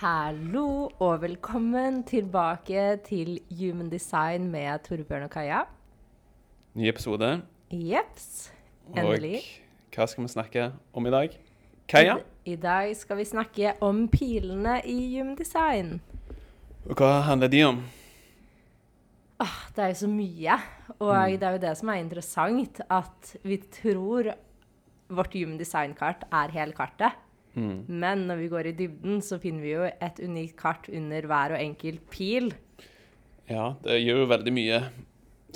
[0.00, 5.58] Hallo og velkommen tilbake til Human design med Torbjørn og Kaja.
[6.74, 7.28] Ny episode.
[7.68, 8.48] Jepps.
[8.96, 9.42] Endelig.
[9.90, 10.64] Og hva skal vi snakke
[10.96, 11.36] om i dag?
[11.90, 12.16] Kaja?
[12.46, 15.98] I, I dag skal vi snakke om pilene i Human design.
[16.88, 17.82] Og hva handler de om?
[19.44, 20.60] Åh, det er jo så mye.
[20.98, 21.38] Og Mm.
[21.40, 24.32] det er jo det som er interessant, at vi tror
[25.10, 27.12] vårt Human design-kart er hele kartet.
[27.56, 27.84] Mm.
[27.88, 31.56] Men når vi går i dybden, så finner vi jo et unikt kart under hver
[31.56, 32.52] og enkelt pil.
[33.50, 34.82] Ja, det gir jo veldig mye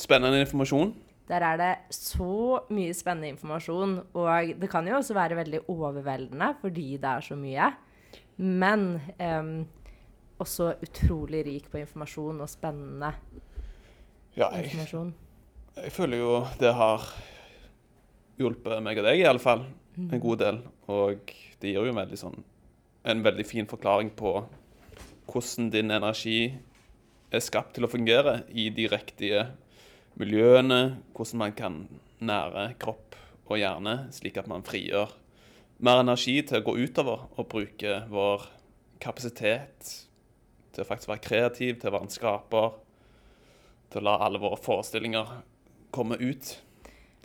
[0.00, 0.95] spennende informasjon.
[1.30, 6.51] Der er det så mye spennende informasjon, og det kan jo også være veldig overveldende
[6.60, 7.70] fordi det er så mye.
[8.36, 8.82] Men
[9.23, 9.54] um,
[10.42, 13.12] også utrolig rik på informasjon og spennende
[14.34, 15.14] Ja, jeg, informasjon.
[15.79, 17.06] jeg føler jo det har
[18.42, 19.62] hjulpet meg og deg i alle fall
[19.98, 20.60] en god del.
[20.90, 22.42] Og det gir jo en veldig sånn
[23.04, 24.38] en veldig fin forklaring på
[25.28, 26.54] hvordan din energi
[27.34, 29.42] er skapt til å fungere i de riktige
[30.20, 31.76] miljøene, hvordan man kan
[32.24, 35.12] nære kropp og hjerne slik at man frigjør
[35.84, 38.46] mer energi til å gå utover og bruke vår
[39.02, 39.90] kapasitet
[40.74, 42.76] til å faktisk være kreativ, til å være en skaper,
[43.92, 45.40] til å la alle våre forestillinger
[45.95, 46.54] komme ut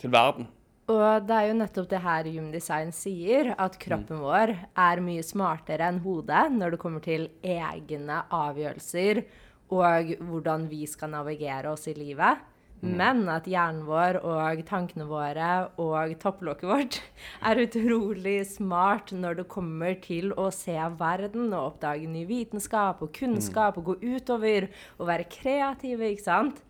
[0.02, 0.50] til verden.
[0.90, 5.22] Og det er jo nettopp det her Human Design sier, at kroppen vår er mye
[5.22, 9.22] smartere enn hodet når det kommer til egne avgjørelser
[9.70, 12.40] og hvordan vi skal navigere oss i livet.
[12.80, 15.48] Men at hjernen vår og tankene våre
[15.82, 16.96] og topplokket vårt
[17.48, 23.12] er utrolig smart når det kommer til å se verden og oppdage ny vitenskap og
[23.18, 26.64] kunnskap og gå utover og være kreative, ikke sant?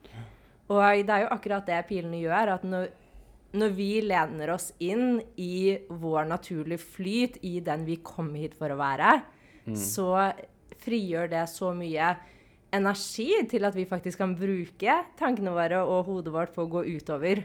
[0.70, 2.90] Og det er jo akkurat det pilene gjør, at når
[3.52, 8.70] når vi lener oss inn i vår naturlige flyt, i den vi kom hit for
[8.70, 9.20] å være,
[9.76, 10.10] så
[10.80, 12.14] frigjør det så mye
[12.74, 16.84] energi til at vi faktisk kan bruke tankene våre og hodet vårt på å gå
[16.96, 17.42] utover.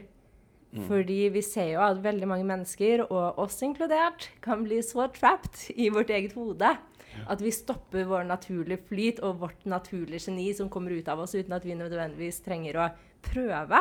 [0.86, 5.70] Fordi vi ser jo at veldig mange mennesker, og oss inkludert, kan bli så trapped
[5.72, 6.74] i vårt eget hode.
[7.24, 11.32] At vi stopper vår naturlige flyt og vårt naturlige geni som kommer ut av oss
[11.36, 12.90] uten at vi nødvendigvis trenger å
[13.24, 13.80] prøve.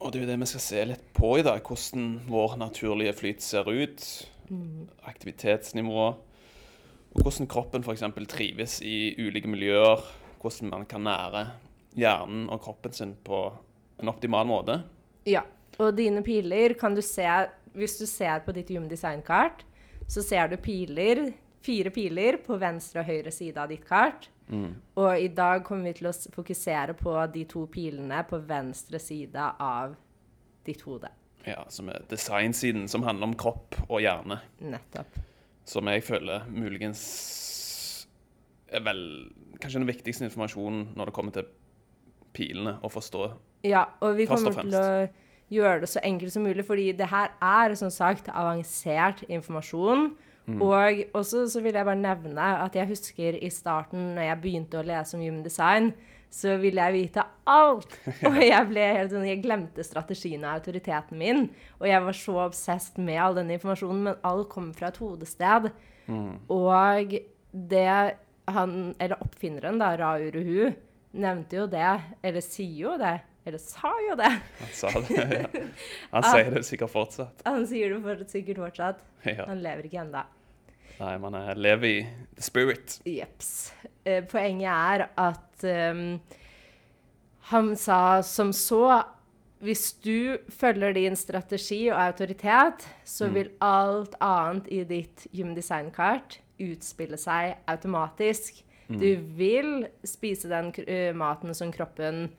[0.00, 3.12] Og det er jo det vi skal se litt på i dag, hvordan vår naturlige
[3.18, 4.04] flyt ser ut.
[5.06, 6.06] Aktivitetsnivå.
[7.10, 8.06] Og hvordan kroppen f.eks.
[8.32, 10.00] trives i ulike miljøer.
[10.40, 11.44] Hvordan man kan nære
[11.98, 13.42] hjernen og kroppen sin på
[14.00, 14.78] en optimal måte.
[15.28, 15.42] Ja,
[15.80, 17.26] og dine piler kan du se
[17.76, 19.62] Hvis du ser på ditt Human Design-kart,
[20.08, 21.28] så ser du piler,
[21.60, 24.28] fire piler på venstre og høyre side av ditt kart.
[24.98, 29.44] Og i dag kommer vi til å fokusere på de to pilene på venstre side
[29.62, 29.94] av
[30.66, 31.10] ditt hode.
[31.46, 34.40] Ja, Som er designsiden, som handler om kropp og hjerne.
[34.60, 35.20] Nettopp.
[35.64, 37.04] Som jeg føler muligens
[38.70, 41.48] er vel kanskje den viktigste informasjonen når det kommer til
[42.34, 43.24] pilene, å forstå.
[43.66, 45.08] Ja, og vi og kommer til å
[45.50, 50.12] gjøre det så enkelt som mulig, fordi det her er som sagt avansert informasjon.
[50.58, 54.80] Og også så vil jeg bare nevne at jeg husker i starten, når jeg begynte
[54.80, 55.92] å lese om human design,
[56.30, 57.94] så ville jeg vite alt.
[58.28, 61.48] Og jeg ble helt sånn, jeg glemte strategien og autoriteten min.
[61.80, 65.70] Og jeg var så obsessed med all denne informasjonen, men alt kommer fra et hodested.
[66.50, 67.16] Og
[67.50, 67.88] det
[68.50, 70.70] han, eller oppfinneren da, Ra Uruhu,
[71.18, 71.90] nevnte jo det,
[72.22, 73.16] eller sier jo det,
[73.46, 74.30] eller sa jo det.
[74.60, 75.26] Han sa det.
[75.26, 75.64] Ja.
[76.14, 77.42] Han sier det sikkert fortsatt.
[77.46, 79.02] Han sier det sikkert fortsatt.
[79.48, 80.22] Han lever ikke ennå.
[81.00, 81.96] Nei, man er, lever i
[82.36, 82.98] the spirit.
[83.08, 83.72] Jeps.
[84.04, 86.20] Eh, poenget er at um,
[87.50, 89.02] han sa som så
[89.60, 96.38] Hvis du følger din strategi og autoritet, så vil alt annet i ditt Human Design-kart
[96.56, 98.62] utspille seg automatisk.
[98.88, 102.30] Du vil spise den eh, maten som kroppen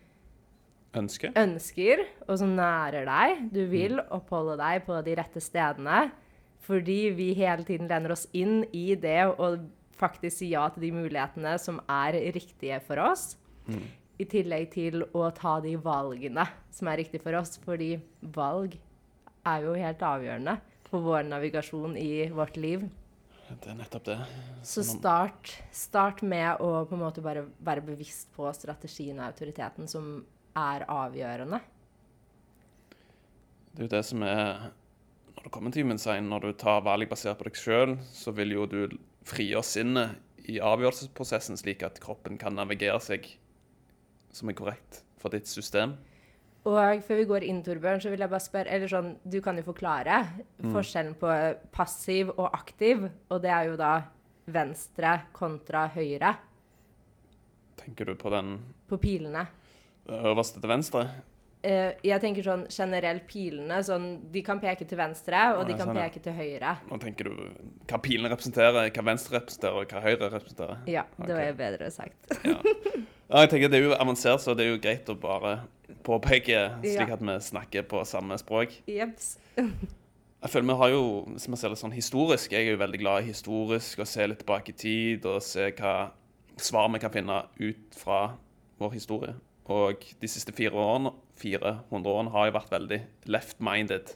[0.98, 1.30] Ønske.
[1.38, 3.46] ønsker, og som nærer deg.
[3.54, 6.10] Du vil oppholde deg på de rette stedene.
[6.62, 9.66] Fordi vi hele tiden lener oss inn i det og
[9.98, 13.36] faktisk si ja til de mulighetene som er riktige for oss.
[14.22, 17.58] I tillegg til å ta de valgene som er riktige for oss.
[17.66, 18.78] Fordi valg
[19.48, 20.58] er jo helt avgjørende
[20.90, 22.86] for vår navigasjon i vårt liv.
[23.52, 24.18] Det er nettopp det.
[24.64, 29.90] Så start, start med å på en måte bare være bevisst på strategien og autoriteten
[29.92, 30.22] som
[30.56, 31.60] er avgjørende?
[33.72, 34.70] Det er jo det som er
[35.36, 38.34] Når det kommer til human design, når du tar valg basert på deg sjøl, så
[38.36, 38.82] vil jo du
[39.28, 43.28] frigjøre sinnet i avgjørelsesprosessen, slik at kroppen kan navigere seg
[44.36, 45.96] som er korrekt for ditt system.
[46.68, 49.58] Og før vi går inn, Torbjørn, så vil jeg bare spørre Eller sånn, du kan
[49.58, 50.20] jo forklare
[50.62, 51.32] forskjellen på
[51.74, 53.08] passiv og aktiv.
[53.34, 53.96] Og det er jo da
[54.52, 56.36] venstre kontra høyre
[57.82, 59.48] Tenker du på den på pilene.
[60.06, 61.08] øverste til venstre?
[61.62, 63.82] Eh, jeg tenker sånn generelt pilene.
[63.86, 66.08] Sånn, de kan peke til venstre, og de ja, kan sånn, ja.
[66.10, 66.72] peke til høyre.
[66.90, 67.36] Nå tenker du
[67.92, 70.82] hva pilene representerer, hva venstre representerer, og hva høyre representerer.
[70.90, 72.18] Ja, det var bedre sagt.
[72.52, 72.58] Ja.
[73.38, 75.54] ja, jeg tenker Det er jo avansert, så det er jo greit å bare
[76.04, 77.16] påpeke, slik Ja.
[77.16, 78.74] at vi snakker på samme språk.
[78.90, 79.36] Jeps.
[79.56, 81.04] Jeg føler vi har jo,
[81.36, 84.26] Hvis man ser det sånn historisk, jeg er jo veldig glad i historisk, å se
[84.28, 86.12] litt tilbake i tid og se hva
[86.58, 88.34] svar vi kan finne ut fra
[88.82, 89.36] vår historie.
[89.72, 93.00] Og de siste fire årene, 400 årene har jo vært veldig
[93.36, 94.16] left-minded.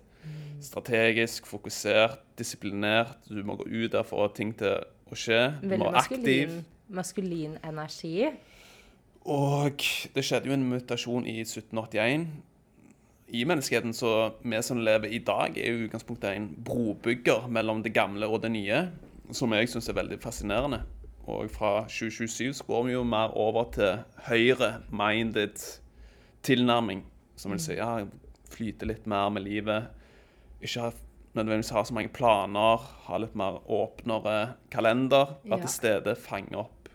[0.63, 3.17] Strategisk, fokusert, disiplinert.
[3.29, 4.79] Du må gå ut der for å ting til
[5.09, 5.41] å skje.
[5.61, 6.59] Du må være aktiv.
[6.87, 8.29] maskulin, energi.
[9.25, 9.81] Og
[10.13, 12.27] det skjedde jo en mutasjon i 1781
[13.27, 17.93] i menneskeheten, så vi som lever i dag, er jo utgangspunktet en brobygger mellom det
[17.93, 18.83] gamle og det nye,
[19.33, 20.83] som jeg syns er veldig fascinerende.
[21.25, 25.57] Og fra 2027 så går vi jo mer over til høyre-minded
[26.45, 27.01] tilnærming,
[27.35, 28.05] som vil si ja,
[28.49, 29.87] flyte litt mer med livet.
[30.61, 30.91] Ikke ha,
[31.35, 32.77] nødvendigvis ha så mange planer,
[33.07, 35.35] ha litt mer åpnere kalender.
[35.43, 35.65] Være Ja.
[35.65, 36.89] til stede, fange opp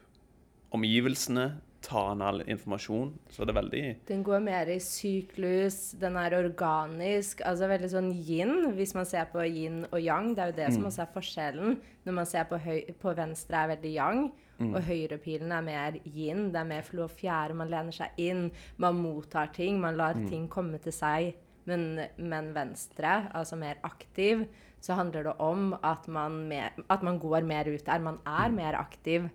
[0.72, 3.14] omgivelsene, ta inn all informasjon.
[3.32, 7.40] Så det er veldig Den går mer i syklus, den er organisk.
[7.46, 10.34] Altså veldig sånn yin, hvis man ser på yin og yang.
[10.34, 10.74] Det er jo det Mm.
[10.74, 11.80] som også er forskjellen.
[12.06, 14.74] Når man ser på, høy, på venstre er veldig yang, Mm.
[14.74, 16.50] og høyrepilen er mer yin.
[16.52, 17.54] Det er mer flo og fjære.
[17.56, 20.28] Man lener seg inn, man mottar ting, man lar Mm.
[20.28, 21.34] ting komme til seg.
[21.66, 24.46] Men, men venstre, altså mer aktiv,
[24.80, 27.98] så handler det om at man, mer, at man går mer ut der.
[28.00, 28.26] Man Mm.
[28.44, 29.28] er mer aktiv.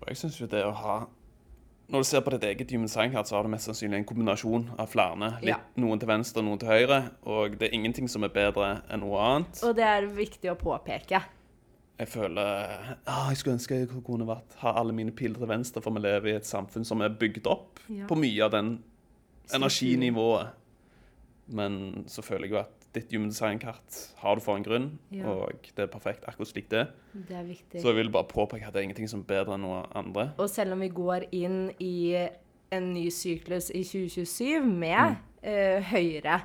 [0.00, 1.06] Og jeg synes jo det å ha
[1.86, 4.04] Når du ser på ditt eget human Sign Card, så har du mest sannsynlig en
[4.06, 5.36] kombinasjon av flere.
[5.42, 5.56] Litt, Ja.
[5.76, 7.10] Noen til venstre noen til høyre.
[7.26, 9.60] Og det er ingenting som er bedre enn noe annet.
[9.62, 11.20] Og det er viktig å påpeke.
[11.98, 15.80] Jeg føler ah, Jeg skulle ønske jeg kunne vært, ha alle mine piler til venstre,
[15.82, 18.06] for vi lever i et samfunn som er bygd opp Ja.
[18.10, 18.82] på mye av den
[19.54, 20.48] energinivået.
[21.54, 25.26] Men så føler jeg jo at ditt human design-kart har du for en grunn, Ja.
[25.28, 26.88] og det er perfekt akkurat slik det.
[27.12, 27.80] Det er viktig.
[27.82, 30.32] Så jeg vil bare påpeke at det er ingenting som er bedre enn noe andre.
[30.38, 32.28] Og selv om vi går inn i
[32.72, 36.40] en ny syklus i 2027 med eh, Høyre,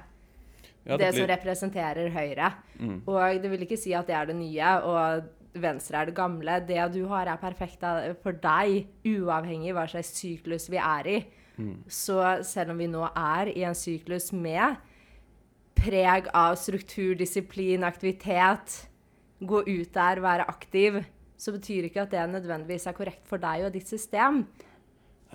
[0.79, 0.91] Mm.
[0.93, 3.01] Ja, det, blir- som representerer Høyre Mm.
[3.05, 5.23] Og det vil ikke si at det er det nye, og
[5.57, 6.59] Venstre er det gamle.
[6.67, 7.83] Det du har, er perfekt
[8.23, 11.17] for deg, uavhengig hva slags syklus vi er i.
[11.59, 11.75] Mm.
[11.91, 14.77] Så selv om vi nå er i en syklus med
[15.79, 18.85] preg av struktur, disiplin, aktivitet,
[19.39, 20.99] gå ut der, være aktiv,
[21.39, 24.43] så betyr ikke at det nødvendigvis er korrekt for deg og ditt system.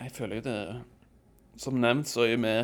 [0.00, 0.58] Jeg føler jo det
[1.56, 2.55] Som nevnt så er jo vi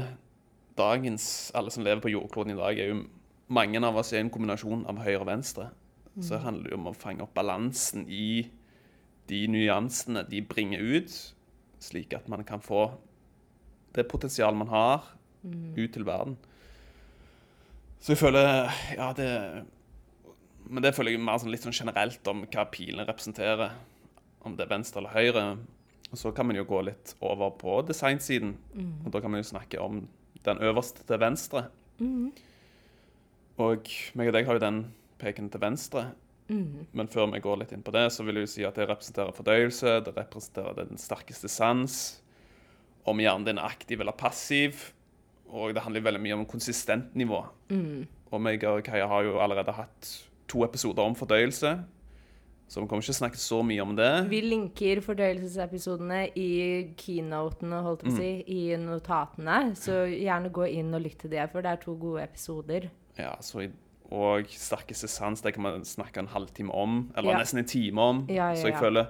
[0.74, 3.04] dagens Alle som lever på jordkloden i dag, er jo
[3.46, 5.68] mange av oss er en kombinasjon av høyre og venstre.
[6.18, 8.50] Så det handler jo om å fange opp balansen i
[9.30, 11.12] de nyansene de bringer ut,
[11.80, 12.88] slik at man kan få
[13.94, 15.06] det potensialet man har,
[15.76, 16.34] ut til verden.
[18.00, 19.64] Så jeg føler Ja, det
[20.68, 23.72] Men det føler jeg mer sånn litt sånn generelt om hva pilene representerer.
[24.46, 25.58] Om det er venstre eller høyre.
[26.12, 28.56] Og så kan man jo gå litt over på designsiden.
[29.04, 30.08] Og da kan man jo snakke om
[30.44, 31.64] den øverste til venstre.
[33.58, 34.80] Og meg og deg har jo den
[35.20, 36.08] peken til venstre.
[36.50, 39.34] Men før vi går litt inn på det, så vil jeg si at det representerer
[39.36, 41.98] fordøyelse, det representerer den sterkeste sans,
[43.06, 44.90] om hjernen din er aktiv eller passiv,
[45.50, 47.44] og det handler veldig mye om konsistent nivå.
[47.70, 48.02] Mm.
[48.30, 50.10] Og meg og Kaja har jo allerede hatt
[50.50, 51.72] to episoder om fordøyelse,
[52.70, 54.10] så vi kommer ikke snakke så mye om det.
[54.30, 56.50] Vi linker fordøyelsesepisodene i
[56.98, 59.56] keynotene, holdt jeg på å si, i notatene.
[59.74, 62.86] Så gjerne gå inn og lytt til det, for det er to gode episoder.
[63.18, 63.72] Ja, så i,
[64.10, 67.38] og sterkeste sans, det kan man snakke en halvtime om, eller Ja.
[67.38, 68.26] nesten en time om.
[68.28, 69.06] Ja, ja, Så jeg føler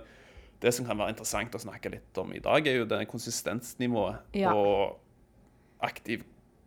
[0.61, 4.19] det som kan være interessant å snakke litt om i dag, er jo det konsistensnivået
[4.55, 4.99] og
[5.81, 6.23] aktiv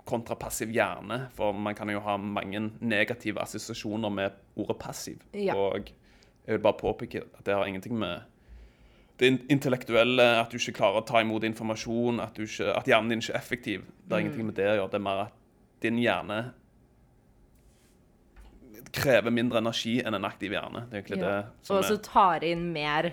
[0.05, 1.29] kontra passiv hjerne.
[1.35, 5.19] For man kan jo ha mange negative assosiasjoner med ordet passiv.
[5.55, 5.85] Og
[6.47, 8.21] jeg vil bare påpeke at det har ingenting med
[9.19, 13.09] det intellektuelle, at du ikke klarer å ta imot informasjon, at, du ikke, at hjernen
[13.13, 13.81] din ikke er effektiv.
[14.07, 14.25] Det har Mm.
[14.25, 14.89] ingenting med det å gjøre.
[14.91, 15.31] Det er mer at
[15.81, 16.53] din hjerne
[18.93, 20.85] krever mindre energi enn en aktiv hjerne.
[20.89, 21.29] Det er egentlig Ja.
[21.41, 23.11] det som Og så tar inn mer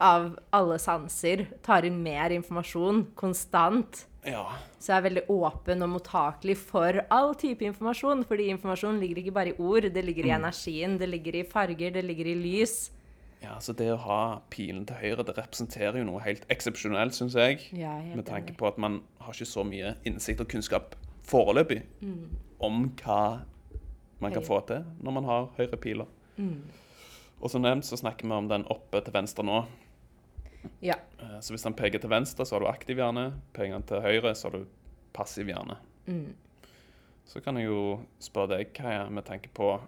[0.00, 1.46] av alle sanser.
[1.62, 4.04] Tar inn mer informasjon konstant.
[4.26, 4.44] Ja.
[4.78, 8.24] Så jeg er veldig åpen og mottakelig for all type informasjon.
[8.26, 11.92] Fordi informasjon ligger ikke bare i ord, det ligger i energien, det ligger i farger,
[11.92, 12.90] det ligger i lys.
[13.42, 17.34] ja, så det å ha pilen til høyre, det representerer jo noe helt eksepsjonelt, syns
[17.34, 17.60] jeg.
[17.78, 21.82] Ja, Med tanke på at man har ikke så mye innsikt og kunnskap foreløpig
[22.60, 23.42] om hva
[24.20, 26.06] man kan få til når man har høyre piler.
[27.40, 29.64] Og som nevnt så snakker vi om den oppe til venstre nå.
[30.82, 30.94] Ja.
[31.20, 33.32] Eh, Så hvis den peker til venstre, så har du aktiv hjerne.
[33.52, 34.66] Peker den til høyre, så har du
[35.12, 35.76] passiv hjerne.
[37.26, 39.80] Så kan jeg jo spørre deg hva jeg vi tenker på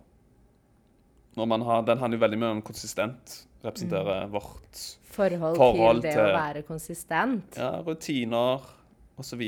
[1.38, 3.44] har, Den handler jo veldig mye om konsistent.
[3.64, 4.80] Representerer vårt
[5.10, 7.56] Forhold, Forhold til det å være konsistent.
[7.56, 8.60] ja, rutiner
[9.18, 9.40] osv.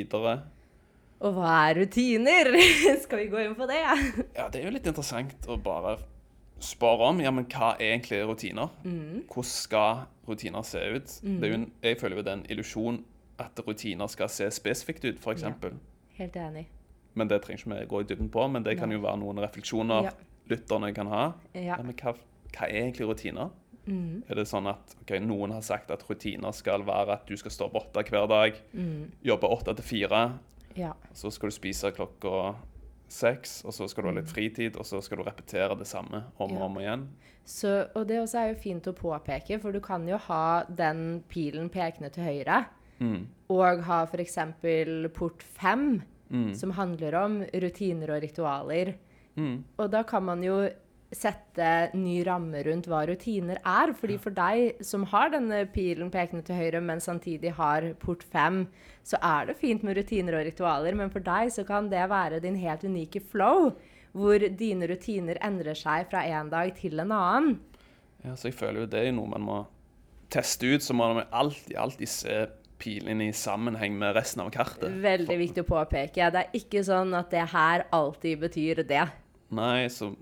[1.21, 2.49] Og hva er rutiner?
[3.05, 3.81] Skal vi gå inn på det?
[4.37, 5.99] Ja, det er jo litt interessant å bare
[6.61, 8.73] spørre om ja, men hva er egentlig rutiner.
[8.85, 11.15] Hvordan skal rutiner se ut?
[11.25, 12.99] Det jo en, jeg føler jo det er en illusjon
[13.41, 15.45] at rutiner skal se spesifikt ut, f.eks.
[15.47, 15.53] Ja.
[16.19, 16.67] Helt enig.
[17.17, 18.45] Men det trenger ikke vi gå i dybden på.
[18.53, 20.13] Men det kan jo være noen refleksjoner Ja.
[20.53, 21.23] lytterne kan ha.
[21.57, 21.77] Ja.
[21.83, 22.13] men hva,
[22.53, 23.53] hva er egentlig rutiner?
[23.91, 27.51] Er det sånn at okay, noen har sagt at rutiner skal være at du skal
[27.51, 28.59] stå opp åtte hver dag,
[29.27, 30.21] jobbe åtte til fire,
[30.79, 30.93] Ja.
[31.13, 32.55] så skal du spise klokka
[33.11, 36.23] seks, og så skal du ha litt fritid, og så skal du repetere det samme
[36.39, 37.09] om og om igjen?
[37.45, 41.23] Så, og det også er jo fint å påpeke, for du kan jo ha den
[41.29, 42.61] pilen pekende til høyre,
[43.51, 44.37] og ha f.eks.
[45.17, 46.03] port fem,
[46.55, 48.93] som handler om rutiner og ritualer.
[49.81, 50.61] Og da kan man jo
[51.11, 53.93] sette ny ramme rundt hva rutiner er.
[53.99, 58.67] fordi for deg som har denne pilen pekende til høyre, men samtidig har port fem,
[59.03, 62.41] så er det fint med rutiner og ritualer, men for deg så kan det være
[62.41, 63.73] din helt unike flow,
[64.13, 67.59] hvor dine rutiner endrer seg fra en dag til en annen.
[68.25, 69.61] Ja, så jeg føler jo det er noe man må
[70.31, 72.41] teste ut, så må man alltid, alltid se
[72.81, 74.89] pilene i sammenheng med resten av kartet.
[75.03, 76.31] Veldig viktig å påpeke.
[76.33, 79.05] Det er ikke sånn at det her alltid betyr det.
[79.53, 80.13] Nei, så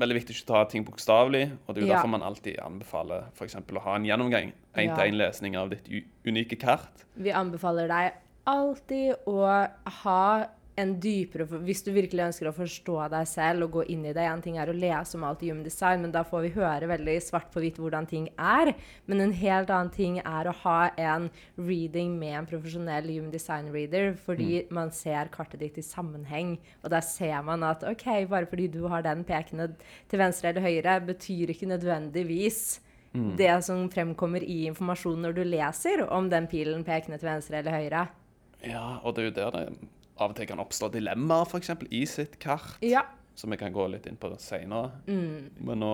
[0.00, 1.96] veldig viktig ikke å ta ting bokstavelig, og det er jo Ja.
[1.98, 4.82] derfor man alltid anbefaler for eksempel å ha en gjennomgang, Ja.
[4.82, 5.88] én-til-én-lesning av ditt
[6.26, 7.04] unike kart.
[7.16, 8.12] Vi anbefaler deg
[8.46, 10.46] alltid å ha
[10.80, 14.24] en dypere Hvis du virkelig ønsker å forstå deg selv og gå inn i det
[14.26, 16.90] En ting er å lese om alt i human design, men da får vi høre
[16.90, 18.72] veldig svart på hvitt hvordan ting er.
[19.10, 23.70] Men en helt annen ting er å ha en reading med en profesjonell human design
[23.74, 26.56] reader, fordi man ser kartet ditt i sammenheng.
[26.84, 29.72] Og der ser man at OK, bare fordi du har den pekende
[30.10, 32.80] til venstre eller høyre, betyr ikke nødvendigvis
[33.12, 37.74] det som fremkommer i informasjonen når du leser om den pilen pekende til venstre eller
[37.74, 38.04] høyre.
[38.62, 39.64] Ja, og det er jo der det
[40.20, 42.76] av og til kan oppstå dilemmaer, for eksempel, i sitt kart.
[42.84, 43.02] Ja.
[43.40, 44.90] som vi kan gå litt inn på senere.
[45.06, 45.50] Mm.
[45.64, 45.92] Men nå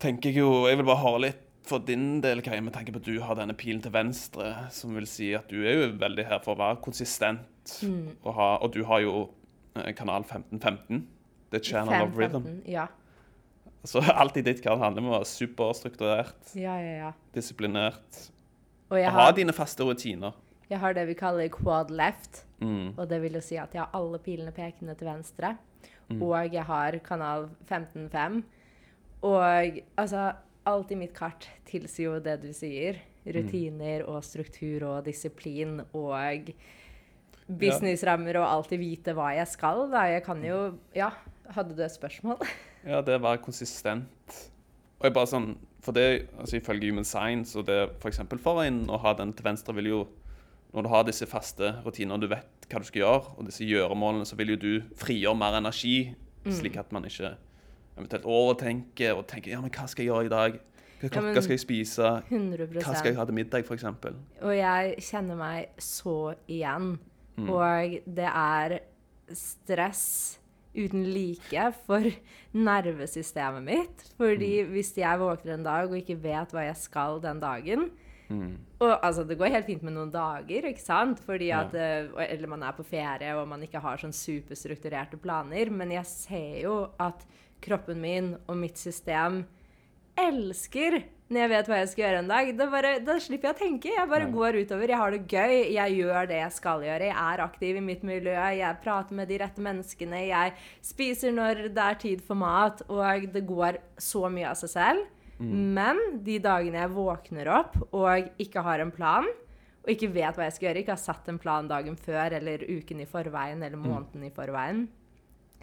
[0.00, 3.00] tenker jeg jo Jeg vil bare høre litt for din del, Kai, med tanke på
[3.02, 6.24] at du har denne pilen til venstre, som vil si at du er jo veldig
[6.30, 7.44] her for å være konsistent,
[7.84, 8.14] Mm.
[8.24, 9.10] og, ha, og du har jo
[9.76, 11.02] eh, kanal 1515,
[11.52, 12.46] The Channel of Rhythm.
[12.46, 12.86] 5-15, Ja.
[13.84, 17.10] Så alt i ditt kart handler om å være superstrukturert, ja, ja, ja.
[17.36, 18.30] disiplinert,
[18.88, 20.32] Og og ha har, dine faste rutiner.
[20.68, 22.44] Jeg har det vi kaller quad left.
[22.60, 22.94] Mm.
[22.96, 25.54] Og det vil jo si at jeg har alle pilene pekende til venstre.
[26.08, 26.22] Mm.
[26.22, 28.42] Og jeg har kanal 15.5.
[29.28, 30.32] Og altså
[30.68, 32.98] Alt i mitt kart tilsier jo det du sier.
[33.24, 36.50] Rutiner og struktur og disiplin og
[37.48, 39.86] businessrammer og alltid vite hva jeg skal.
[39.92, 40.04] Da.
[40.12, 40.58] Jeg kan jo
[40.96, 41.08] Ja,
[41.56, 42.44] hadde du et spørsmål?
[42.84, 44.36] Ja, det å være konsistent.
[44.98, 48.60] Og jeg bare sånn, for det, altså Ifølge Human Science og det for eksempel for
[48.64, 50.00] en å ha den til venstre, vil jo
[50.74, 54.26] Når du har disse faste rutinene du vet hva du skal gjøre, og disse gjøremålene,
[54.28, 56.14] så vil jo du frigjøre mer energi,
[56.48, 57.30] slik at man ikke
[57.96, 60.58] eventuelt overtenker og tenker ja, men hva skal jeg gjøre i dag?
[60.98, 62.08] Hva Ja, klokka men- skal jeg spise?
[62.30, 63.84] 100 Hva skal jeg ha til middag, f.eks.?
[64.42, 66.98] Og jeg kjenner meg så igjen.
[67.38, 67.48] Mm.
[67.50, 68.78] Og det er
[69.32, 70.38] stress
[70.74, 72.02] uten like for
[72.54, 74.04] nervesystemet mitt.
[74.18, 74.72] Fordi Mm.
[74.72, 77.90] hvis jeg våkner en dag og ikke vet hva jeg skal den dagen
[78.28, 78.56] Mm.
[78.84, 81.20] Og altså, det går helt fint med noen dager, ikke sant?
[81.24, 82.02] Fordi at, ja.
[82.28, 85.70] Eller man er på ferie og man ikke har sånn superstrukturerte planer.
[85.70, 87.24] Men jeg ser jo at
[87.64, 89.46] kroppen min og mitt system
[90.18, 92.50] elsker når jeg vet hva jeg skal gjøre en dag.
[92.56, 93.90] Det bare, da slipper jeg å tenke.
[93.92, 94.30] Jeg bare Ja.
[94.32, 94.88] går utover.
[94.88, 95.72] Jeg har det gøy.
[95.74, 97.04] Jeg gjør det jeg skal gjøre.
[97.10, 98.32] Jeg er aktiv i mitt miljø.
[98.32, 100.26] Jeg prater med de rette menneskene.
[100.28, 102.80] Jeg spiser når det er tid for mat.
[102.88, 105.06] Og det går så mye av seg selv.
[105.38, 109.28] Men de dagene jeg våkner opp og ikke har en plan,
[109.84, 112.64] og ikke vet hva jeg skal gjøre, ikke har satt en plan dagen før eller
[112.66, 114.82] uken i forveien eller måneden i forveien,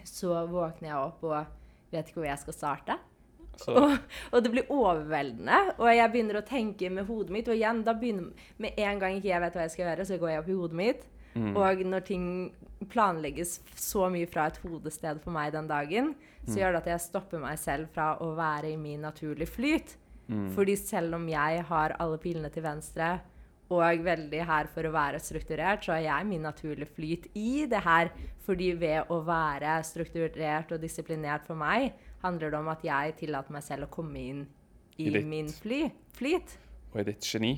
[0.06, 2.96] så våkner jeg opp og vet ikke hvor jeg skal starte.
[3.72, 3.94] Og,
[4.32, 7.48] og det blir overveldende, og jeg begynner å tenke med hodet mitt.
[7.48, 10.18] Og igjen, da begynner med en gang ikke jeg vet hva jeg skal gjøre, så
[10.20, 11.06] går jeg opp i hodet mitt.
[11.36, 12.26] Og når ting
[12.90, 16.14] planlegges så mye fra et hodested for meg den dagen,
[16.46, 19.96] så gjør det at jeg stopper meg selv fra å være i min naturlige flyt.
[20.56, 23.16] Fordi selv om jeg har alle pilene til venstre
[23.70, 27.82] og veldig her for å være strukturert, så er jeg min naturlige flyt i det
[27.82, 28.12] her.
[28.46, 33.54] Fordi ved å være strukturert og disiplinert for meg, handler det om at jeg tillater
[33.54, 34.44] meg selv å komme inn
[34.96, 36.56] i, I min fly, flyt.
[36.94, 37.52] Og i ditt geni.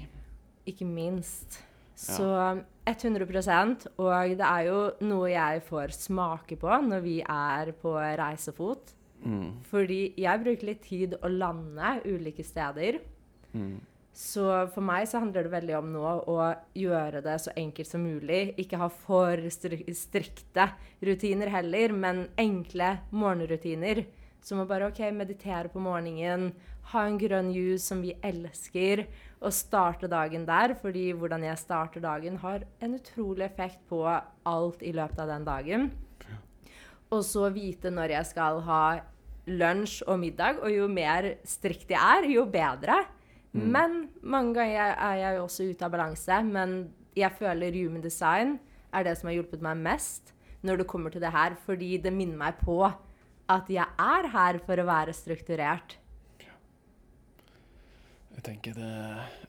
[0.68, 1.60] Ikke minst.
[1.98, 2.28] Så
[2.86, 8.94] 100% Og det er jo noe jeg får smake på når vi er på reisefot.
[9.66, 13.00] Fordi jeg bruker litt tid å lande ulike steder.
[14.18, 16.38] Så for meg så handler det veldig om nå å
[16.74, 18.54] gjøre det så enkelt som mulig.
[18.58, 20.70] Ikke ha for strikte
[21.02, 24.06] rutiner heller, men enkle morgenrutiner.
[24.42, 26.52] Som å bare ok, meditere på morgenen,
[26.94, 29.04] ha en grønn juice som vi elsker,
[29.38, 30.74] og starte dagen der.
[30.80, 35.46] Fordi hvordan jeg starter dagen, har en utrolig effekt på alt i løpet av den
[35.46, 35.90] dagen.
[37.10, 38.82] Og så vite når jeg skal ha
[39.48, 43.00] lunsj og middag, og jo mer strikt jeg er, jo bedre.
[43.52, 46.40] Men mange ganger er jeg jo også ute av balanse.
[46.44, 46.74] Men
[47.16, 48.58] jeg føler human design
[48.92, 50.34] er det som har hjulpet meg mest
[50.66, 52.80] når det kommer til det her, fordi det minner meg på
[53.48, 55.96] at jeg er her for å være strukturert.
[58.38, 58.88] Jeg tenker det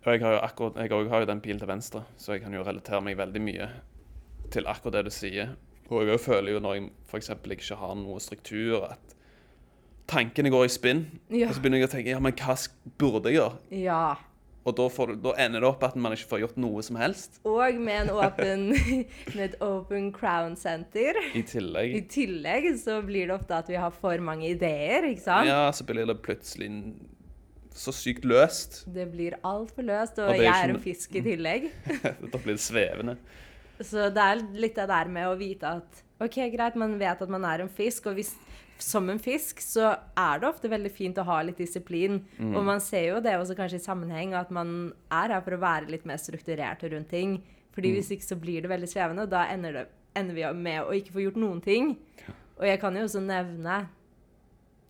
[0.02, 2.54] Og jeg har jo akkurat Jeg har jo den pilen til venstre, så jeg kan
[2.58, 3.68] jo relatere meg veldig mye
[4.50, 5.52] til akkurat det du sier.
[5.94, 7.28] Og jeg føler jo når jeg f.eks.
[7.30, 9.14] ikke har noe struktur, at
[10.10, 11.04] tankene går i spinn.
[11.30, 11.52] Ja.
[11.52, 12.56] Og så begynner jeg å tenke ja, men hva
[12.98, 13.60] burde jeg gjøre?
[13.78, 14.02] Ja.
[14.66, 17.38] Og da, får, da ender det opp at man ikke får gjort noe som helst.
[17.48, 18.66] Og med, en åpen,
[19.36, 21.22] med et open crown center.
[21.38, 25.28] I tillegg I tillegg så blir det ofte at vi har for mange ideer, ikke
[25.30, 25.50] sant?
[25.50, 26.74] Ja, så blir det plutselig
[27.80, 28.82] så sykt løst.
[28.92, 31.70] Det blir altfor løst, og, Og er jeg er en fisk i tillegg.
[32.34, 33.16] da blir det svevende.
[33.80, 37.32] Så det er litt det der med å vite at OK, greit, man vet at
[37.32, 38.34] man er en fisk, og hvis
[38.80, 42.22] som en fisk så er det ofte veldig fint å ha litt disiplin.
[42.40, 45.62] Og man ser jo det også kanskje i sammenheng, at man er her for å
[45.64, 47.40] være litt mer strukturert rundt ting.
[47.76, 49.86] Fordi hvis ikke så blir det veldig svevende, og da ender, det,
[50.20, 51.94] ender vi med å ikke få gjort noen ting.
[52.60, 53.82] Og jeg kan jo også nevne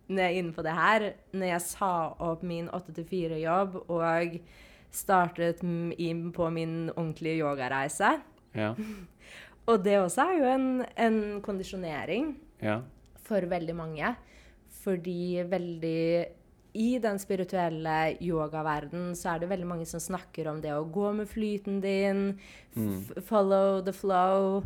[0.10, 1.06] når jeg er inne på det her,
[1.38, 1.92] når jeg sa
[2.26, 4.40] opp min 8-4-jobb og
[4.90, 5.62] startet
[6.02, 8.18] inn på min ordentlige yogareise
[8.58, 8.74] Ja.
[9.70, 10.68] Og det også er jo en,
[10.98, 12.32] en kondisjonering
[12.64, 12.80] ja.
[13.22, 14.16] for veldig mange.
[14.82, 16.26] Fordi veldig
[16.80, 21.12] I den spirituelle yogaverden så er det veldig mange som snakker om det å gå
[21.20, 22.24] med flyten din,
[22.74, 24.64] f follow the flow,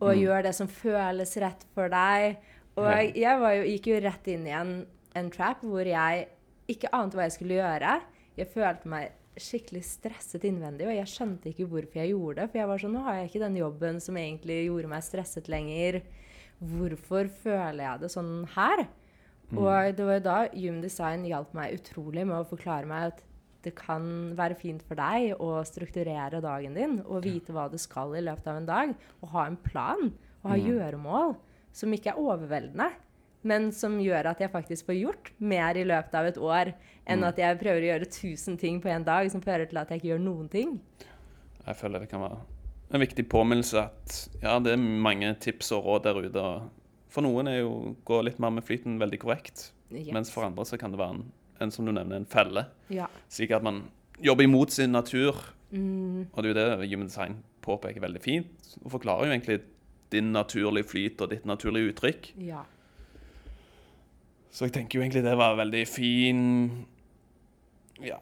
[0.00, 2.40] og gjøre det som føles rett for deg.
[2.78, 4.74] Og jeg var jo, gikk jo rett inn i en,
[5.18, 6.28] en trap hvor jeg
[6.70, 7.96] ikke ante hva jeg skulle gjøre.
[8.38, 12.50] Jeg følte meg skikkelig stresset innvendig, og jeg skjønte ikke hvorfor jeg gjorde det.
[12.50, 15.50] For jeg var sånn Nå har jeg ikke den jobben som egentlig gjorde meg stresset
[15.52, 16.00] lenger.
[16.60, 18.84] Hvorfor føler jeg det sånn her?
[19.50, 23.24] Og det var jo da Hume Design hjalp meg utrolig med å forklare meg at
[23.64, 24.04] det kan
[24.38, 28.46] være fint for deg å strukturere dagen din og vite hva du skal i løpet
[28.48, 28.92] av en dag.
[29.20, 30.06] Og ha en plan
[30.40, 31.34] og ha gjøremål
[31.72, 32.90] som ikke er overveldende,
[33.42, 36.72] men som gjør at jeg faktisk får gjort mer i løpet av et år
[37.08, 39.88] enn at jeg prøver å gjøre tusen ting på en dag som fører til at
[39.90, 40.74] jeg ikke gjør noen ting.
[41.66, 42.40] Jeg føler det kan være
[42.90, 46.44] en viktig påminnelse at ja, det er mange tips og råd der ute.
[47.10, 50.12] For noen er jo gå litt mer med flyten veldig korrekt, Yes.
[50.14, 51.22] mens for andre så kan det være en,
[51.64, 52.62] en som du nevner, en felle.
[52.94, 53.08] Ja.
[53.26, 53.80] Slik at man
[54.22, 55.34] jobber imot sin natur.
[55.72, 59.56] Mm, Og det er jo det Human Design påpeker veldig fint, og forklarer jo egentlig
[60.12, 62.32] din naturlige flyt og ditt naturlige uttrykk.
[62.46, 62.64] ja.
[64.50, 66.40] Så jeg tenker jo egentlig det var en veldig fin
[68.02, 68.16] ja,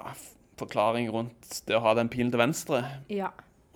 [0.61, 2.83] forklaring rundt det å ha den pilen til venstre.
[3.09, 3.31] Ja.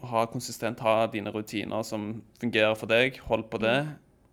[0.05, 3.17] Ha konsistent, ha dine rutiner som fungerer for deg.
[3.31, 3.79] Hold på det.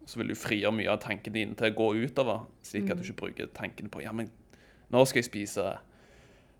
[0.09, 3.05] Så vil du frigjøre mye av tankene dine til å gå utover, slik at du
[3.05, 4.27] ikke bruker tankene på ja, men
[4.91, 5.65] når skal jeg spise?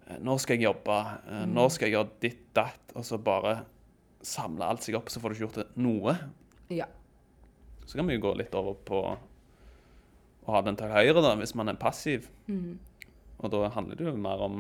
[0.07, 0.97] Eh, Når skal jeg jobbe?
[1.27, 2.93] Eh, Når skal jeg gjøre ditt, datt?
[2.95, 3.63] Og så bare
[4.21, 6.13] samle alt seg opp, så får du ikke gjort det noe.
[6.69, 6.85] Ja.
[7.89, 11.55] Så kan vi jo gå litt over på å ha den til høyre, da, hvis
[11.57, 12.27] man er passiv.
[12.49, 12.75] Mm.
[13.39, 14.59] Og da handler det jo mer om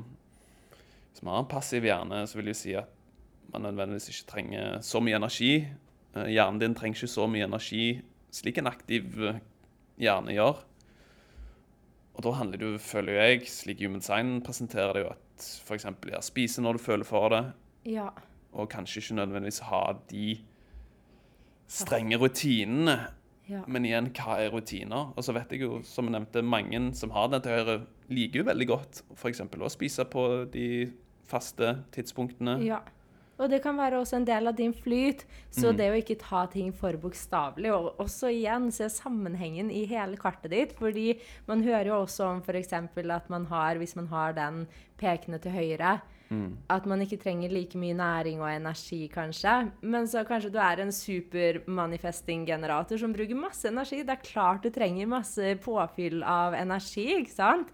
[1.11, 2.89] Hvis man har en passiv hjerne, så vil det jo si at
[3.51, 5.53] man nødvendigvis ikke trenger så mye energi.
[6.15, 7.85] Eh, Hjernen din trenger ikke så mye energi
[8.31, 9.39] slik en aktiv eh,
[9.99, 10.61] hjerne gjør.
[12.13, 15.87] Og da handler det jo, føler jeg, slik Human Design presenterer det jo, at f.eks.
[16.13, 17.43] Ja, spise når du føler for det,
[17.89, 18.09] Ja.
[18.53, 20.37] og kanskje ikke nødvendigvis ha de
[21.69, 22.97] strenge rutinene
[23.49, 23.63] Ja.
[23.67, 25.09] Men igjen, hva er rutiner?
[25.17, 27.77] Og så vet jeg jo, som jeg nevnte, mange som har den til høyre,
[28.13, 29.41] liker jo veldig godt f.eks.
[29.41, 30.67] å spise på de
[31.29, 32.59] faste tidspunktene.
[32.65, 32.81] Ja.
[33.39, 35.21] Og det kan være også en del av din flyt.
[35.49, 35.77] Så Mm.
[35.77, 40.51] det å ikke ta ting for bokstavelig, og også igjen se sammenhengen i hele kartet
[40.51, 40.73] ditt.
[40.77, 42.73] Fordi man hører jo også om f.eks.
[42.73, 46.57] at man har, hvis man har den pekende til høyre, Mm.
[46.69, 49.71] at man ikke trenger like mye næring og energi, kanskje.
[49.81, 54.03] Men så kanskje du er en super-manifesting-generator som bruker masse energi.
[54.05, 57.71] Det er klart du trenger masse påfyll av energi, ikke sant?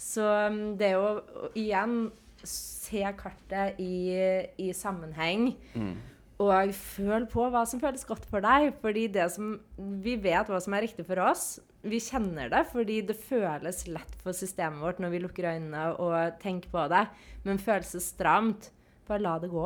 [0.00, 1.20] Så um, det å
[1.52, 2.06] igjen
[2.42, 4.16] se kartet i,
[4.56, 5.96] i sammenheng Mm.
[6.40, 8.72] og føl på hva som føles godt for deg.
[8.80, 11.58] Fordi det som, vi vet hva som er riktig for oss.
[11.82, 16.38] Vi kjenner det fordi det føles lett for systemet vårt når vi lukker øynene og
[16.42, 17.06] tenker på det.
[17.46, 18.70] Men føles det stramt,
[19.08, 19.64] bare la det gå.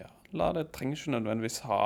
[0.00, 1.82] Ja, la det trenger ikke nødvendigvis ha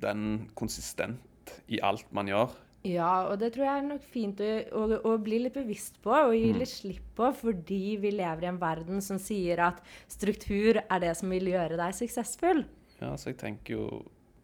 [0.00, 2.54] den konsistent i alt man gjør.
[2.86, 4.48] Ja, og det tror jeg er nok fint å,
[4.78, 6.58] å, å bli litt bevisst på og gi Mm.
[6.60, 11.16] litt slipp på, fordi vi lever i en verden som sier at struktur er det
[11.18, 12.62] som vil gjøre deg suksessfull.
[13.00, 13.86] Ja, så jeg tenker jo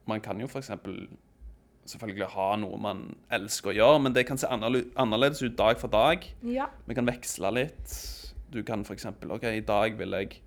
[0.05, 0.73] Man kan jo f.eks.
[1.89, 5.93] selvfølgelig ha noe man elsker å gjøre, men det kan se annerledes ut dag for
[5.93, 6.25] dag.
[6.47, 6.69] Ja.
[6.87, 7.97] Vi kan veksle litt.
[8.53, 9.09] Du kan f.eks.
[9.09, 10.39] OK, i dag vil jeg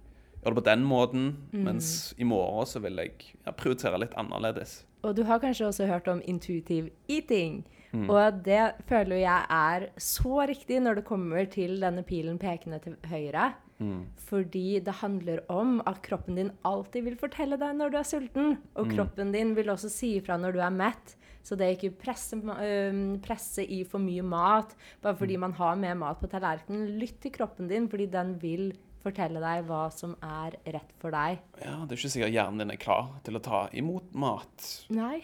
[0.41, 4.83] gjøre det på den måten, mens i morgen så vil jeg ja, prioritere litt annerledes.
[5.05, 7.63] Og du har kanskje også hørt om intuitive eating.
[7.95, 8.09] Mm.
[8.09, 12.97] Og det føler jeg er så riktig når det kommer til denne pilen pekende til
[13.09, 13.53] høyre.
[13.81, 14.05] Mm.
[14.29, 18.57] Fordi det handler om at kroppen din alltid vil fortelle deg når du er sulten.
[18.75, 18.95] Og Mm.
[18.95, 21.15] kroppen din vil også si ifra når du er mett.
[21.43, 22.35] Så det er ikke presse,
[23.21, 25.19] presse i for mye mat bare Mm.
[25.19, 26.97] fordi man har mer mat på tallerkenen.
[26.99, 31.39] Lytt til kroppen din, fordi den vil fortelle deg hva som er rett for deg.
[31.61, 35.23] Ja, Det er ikke sikkert hjernen din er klar til å ta imot mat Nei.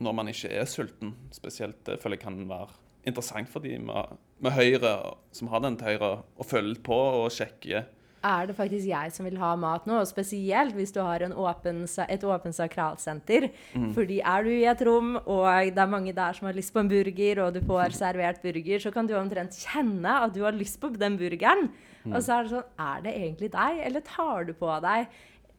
[0.00, 1.14] når man ikke er sulten.
[1.30, 2.70] Spesielt det føler jeg kan være
[3.06, 4.94] interessant for de med, med høyre,
[5.34, 7.86] som har den til høyre, å følge litt på og sjekke.
[8.26, 11.34] er det faktisk jeg som vil ha mat nå, og spesielt hvis du har en
[11.38, 13.48] åpen, et åpent sakralsenter.
[13.94, 16.82] Fordi er du i et rom, og det er mange der som har lyst på
[16.82, 20.56] en burger, og du får servert burger, så kan du omtrent kjenne at du har
[20.56, 21.70] lyst på den burgeren.
[22.06, 25.08] Og så er det sånn, er det egentlig deg, eller tar du på deg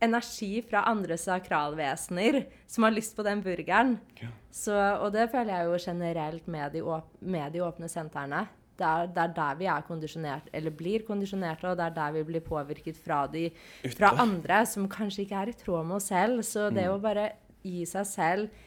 [0.04, 3.98] energi fra andre sakralvesener som har lyst på den burgeren?
[4.22, 4.30] Ja.
[4.54, 8.46] Så, og det føler jeg jo generelt med de, åp med de åpne sentrene.
[8.78, 12.14] Det er, det er der vi er kondisjonert, eller blir kondisjonerte, og det er der
[12.20, 13.48] vi blir påvirket fra, de,
[13.96, 16.44] fra andre som kanskje ikke er i tråd med oss selv.
[16.46, 17.32] Så det å bare
[17.66, 18.66] gi seg selv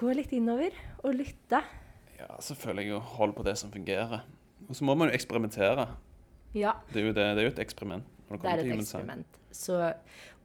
[0.00, 1.58] Gå litt innover og lytte.
[2.14, 4.22] Ja, så føler jeg jo hold på det som fungerer.
[4.68, 5.88] Og så må man jo eksperimentere.
[6.54, 8.04] Ja, Det er jo, det, det er jo et eksperiment.
[8.30, 9.26] det er et eksperiment.
[9.52, 9.94] Så,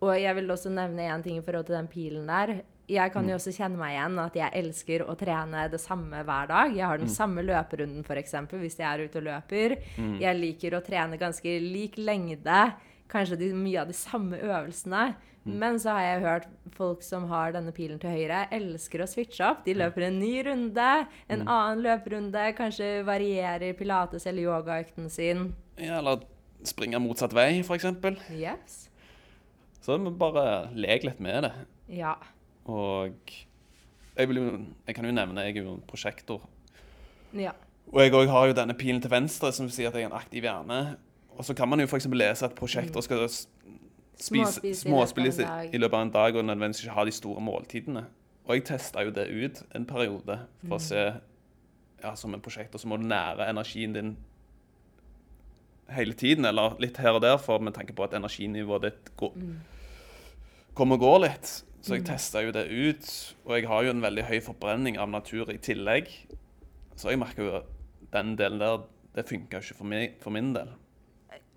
[0.01, 2.61] og jeg vil også nevne én ting i forhold til den pilen der.
[2.87, 3.29] Jeg kan Mm.
[3.29, 6.75] jo også kjenne meg igjen at jeg elsker å trene det samme hver dag.
[6.75, 7.15] Jeg har den Mm.
[7.15, 8.31] samme løperunden f.eks.
[8.53, 9.77] hvis jeg er ute og løper.
[9.97, 10.19] Mm.
[10.21, 12.73] Jeg liker å trene ganske lik lengde.
[13.09, 15.15] Kanskje de, mye av de samme øvelsene.
[15.45, 15.53] Mm.
[15.59, 19.41] Men så har jeg hørt folk som har denne pilen til høyre, elsker å switche
[19.49, 19.63] opp.
[19.65, 21.47] De løper en ny runde, en Mm.
[21.47, 25.55] annen løperunde, kanskje varierer pilates- eller yogaøkten sin.
[25.77, 26.23] Ja, eller
[26.65, 27.85] springe motsatt vei, f.eks.
[28.31, 28.77] Yes.
[29.83, 31.53] Så vi bare lek litt med det.
[31.99, 32.15] Ja.
[32.65, 33.13] Og
[34.15, 34.45] jeg, jo,
[34.87, 36.47] jeg kan jo nevne jeg er jo en prosjektor.
[37.35, 37.53] ja.
[37.93, 40.17] Og jeg òg har jo denne pilen til venstre, som sier at jeg er en
[40.17, 40.97] aktiv hjerne.
[41.37, 42.07] Og så kan man jo f.eks.
[42.09, 46.95] lese at prosjektor skal spise, Småspise i i løpet av en dag og nødvendigvis ikke
[46.95, 48.07] ha de store måltidene.
[48.47, 52.81] Og jeg testa jo det ut en periode for å se ja, Som en prosjektor
[52.81, 54.15] så må du nære energien din
[55.93, 59.35] hele tiden, eller litt her og der, for med tanke på at energinivået ditt går,
[60.77, 61.51] kommer og går litt.
[61.85, 63.09] Så jeg testa jo det ut,
[63.45, 66.09] og jeg har jo en veldig høy forbrenning av natur i tillegg.
[66.97, 67.69] Så jeg merker jo at
[68.15, 70.71] den delen der, det funka ikke for, meg, for min del.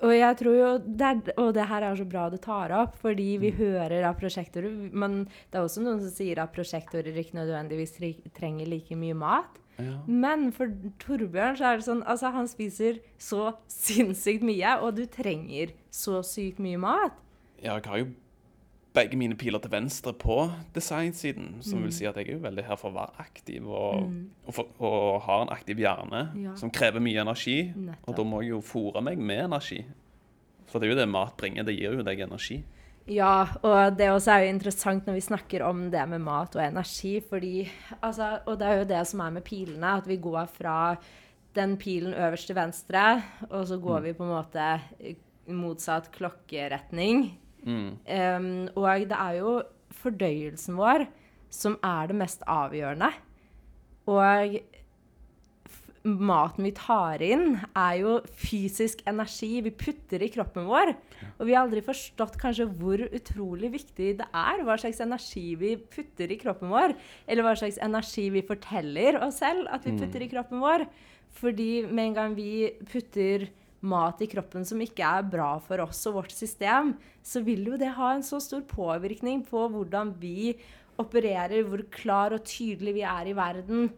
[0.05, 2.99] Og jeg tror jo, det er, og det her er så bra du tar opp,
[3.01, 7.39] fordi vi hører av prosjektorer Men det er også noen som sier at prosjektorer ikke
[7.41, 7.97] nødvendigvis
[8.37, 9.59] trenger like mye mat.
[9.79, 9.99] Ja.
[10.07, 15.05] Men for Torbjørn så er det sånn Altså, han spiser så sinnssykt mye, og du
[15.07, 17.15] trenger så sykt mye mat.
[17.63, 18.09] Ja, jeg har jo
[18.99, 22.65] begge mine piler til venstre på designsiden, som vil si at jeg er jo veldig
[22.67, 24.09] her for å være aktiv og,
[24.49, 26.55] og, for, og har en aktiv hjerne Ja.
[26.59, 27.59] som krever mye energi.
[28.09, 29.85] Og da må jeg jo fôre meg med energi.
[30.67, 31.63] For det er jo det mat bringer.
[31.69, 32.59] Det gir jo deg energi.
[33.09, 36.65] Ja, og det også er jo interessant når vi snakker om det med mat og
[36.65, 37.69] energi, fordi
[38.03, 40.97] altså, Og det er jo det som er med pilene, at vi går fra
[41.57, 44.67] den pilen øverst til venstre, og så går vi på en måte
[45.49, 47.39] motsatt klokkeretning.
[47.65, 47.97] Mm.
[48.07, 49.63] Um, og det er jo
[49.99, 51.09] fordøyelsen vår
[51.51, 53.09] som er det mest avgjørende.
[54.09, 54.59] Og
[56.09, 60.95] maten vi tar inn, er jo fysisk energi vi putter i kroppen vår.
[61.37, 65.75] Og vi har aldri forstått kanskje hvor utrolig viktig det er hva slags energi vi
[65.77, 66.97] putter i kroppen vår.
[67.27, 70.87] Eller hva slags energi vi forteller oss selv at vi putter i kroppen vår.
[71.39, 72.51] Fordi med en gang vi
[72.89, 73.49] putter
[73.87, 77.79] mat i kroppen som ikke er bra for oss og vårt system, så vil jo
[77.79, 80.57] det ha en så stor påvirkning på hvordan vi
[80.99, 83.91] opererer, hvor klar og tydelig vi er i verden.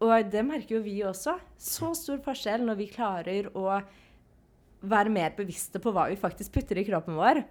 [0.00, 1.36] Og det merker jo vi også.
[1.60, 3.66] Så stor forskjell når vi klarer å
[4.80, 7.42] være mer bevisste på hva vi faktisk putter i kroppen vår,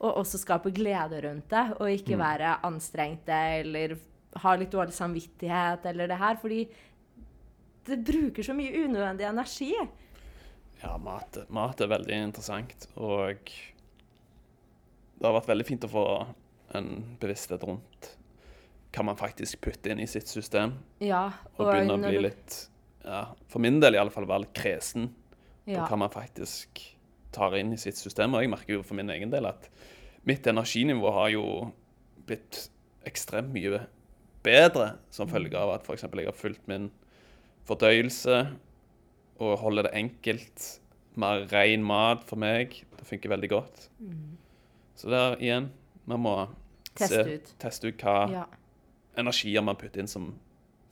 [0.00, 3.98] og også skape glede rundt det, og ikke være anstrengte eller
[4.40, 6.38] ha litt dårlig samvittighet eller det her.
[6.40, 6.62] Fordi
[7.90, 9.74] det bruker så mye unødvendig energi.
[10.80, 13.52] Ja, mat, mat er veldig interessant, og
[15.20, 16.06] det har vært veldig fint å få
[16.78, 16.88] en
[17.20, 18.14] bevissthet rundt
[18.90, 22.56] hva man faktisk putter inn i sitt system, Ja, og begynne å bli litt,
[23.04, 25.10] ja, for min del i alle fall, være litt kresen
[25.64, 25.84] ja.
[25.84, 26.82] på hva man faktisk
[27.34, 28.34] tar inn i sitt system.
[28.34, 29.70] Og jeg merker jo for min egen del at
[30.28, 31.44] mitt energinivå har jo
[32.28, 32.66] blitt
[33.08, 33.84] ekstremt mye
[34.44, 36.04] bedre som følge av at f.eks.
[36.04, 36.90] jeg har fulgt min
[37.68, 38.42] fordøyelse
[39.40, 40.66] og holder det enkelt.
[41.20, 42.76] Mer ren mat for meg.
[42.98, 43.86] Det funker veldig godt.
[45.00, 45.70] Så der igjen,
[46.04, 46.34] vi må
[46.90, 47.52] Teste se, ut.
[47.62, 48.44] teste ut hva ja.
[49.20, 50.32] Energier man putter inn som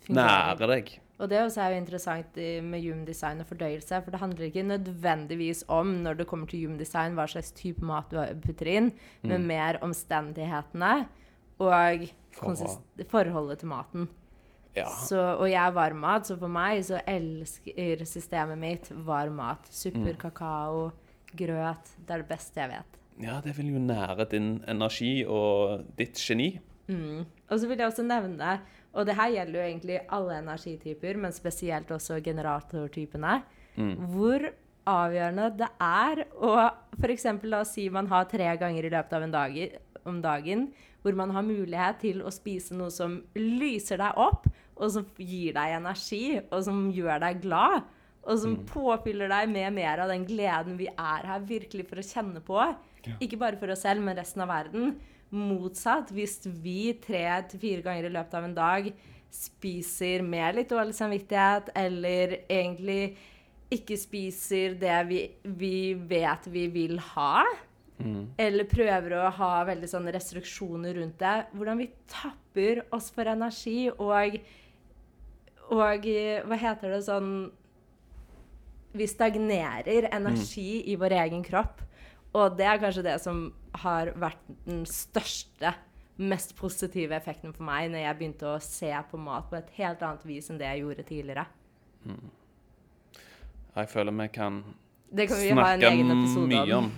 [0.09, 0.95] nærer deg.
[1.19, 5.65] Og det også er jo interessant med humdesign og fordøyelse, for det handler ikke nødvendigvis
[5.67, 8.93] om, når det kommer til humdesign, hva slags type mat du putter inn,
[9.27, 10.93] men mer omstendighetene
[11.59, 12.07] og
[13.11, 14.07] forholdet til maten.
[14.77, 14.87] Ja.
[14.87, 19.67] Så, og jeg er varm mat, så for meg så elsker systemet mitt varm mat.
[19.75, 20.93] Supper, kakao,
[21.35, 21.97] grøt.
[21.99, 22.99] Det er det beste jeg vet.
[23.19, 26.61] ja, det vil jo nære din energi og ditt geni.
[26.89, 28.59] Og så vil jeg også nevne,
[28.97, 33.43] og det her gjelder jo egentlig alle energityper, men spesielt også generatortypene,
[34.15, 34.49] hvor
[34.89, 36.55] avgjørende det er å
[36.97, 37.27] f.eks.
[37.45, 39.59] la oss si man har tre ganger i løpet av en dag
[40.09, 40.71] om dagen
[41.03, 44.49] hvor man har mulighet til å spise noe som lyser deg opp,
[44.79, 47.87] og som gir deg energi, og som gjør deg glad,
[48.29, 52.07] og som påfyller deg med mer av den gleden vi er her virkelig for å
[52.07, 52.59] kjenne på.
[53.23, 54.99] Ikke bare for oss selv, men resten av verden.
[55.31, 58.87] Motsatt, hvis vi tre til fire ganger i løpet av en dag
[59.35, 63.17] spiser med litt dårlig samvittighet, eller egentlig
[63.69, 67.43] ikke spiser det vi, vi vet vi vil ha,
[68.39, 73.91] eller prøver å ha veldig sånne restriksjoner rundt det, hvordan vi tapper oss for energi
[73.99, 74.39] og
[75.69, 76.07] Og
[76.49, 77.51] hva heter det sånn
[78.97, 81.83] Vi stagnerer energi i vår egen kropp.
[82.33, 83.51] Og det er kanskje det som
[83.83, 85.75] har vært den største,
[86.19, 90.03] mest positive effekten for meg når jeg begynte å se på mat på et helt
[90.03, 91.45] annet vis enn det jeg gjorde tidligere.
[93.77, 94.63] Jeg føler vi kan
[95.15, 96.91] Det kan vi ha en snakke mye om.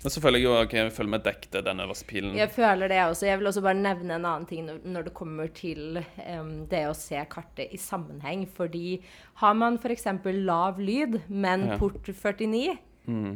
[0.00, 2.36] Men så føler jeg jo ok, jeg føler vi dekte den øverste pilen.
[2.38, 3.26] Jeg føler det også.
[3.28, 6.94] Jeg vil også bare nevne en annen ting når det kommer til um, det å
[6.96, 8.46] se kartet i sammenheng.
[8.48, 9.02] Fordi
[9.42, 10.06] har man f.eks.
[10.40, 11.76] lav lyd, men Ja.
[11.76, 12.78] port 49,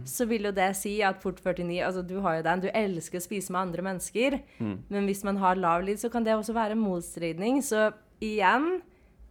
[0.07, 2.61] så vil jo det si at port 49 Altså, du har jo den.
[2.63, 4.37] Du elsker å spise med andre mennesker.
[4.61, 7.63] Men hvis man har lav lyd, så kan det også være motstridning.
[7.65, 7.89] Så
[8.23, 8.83] igjen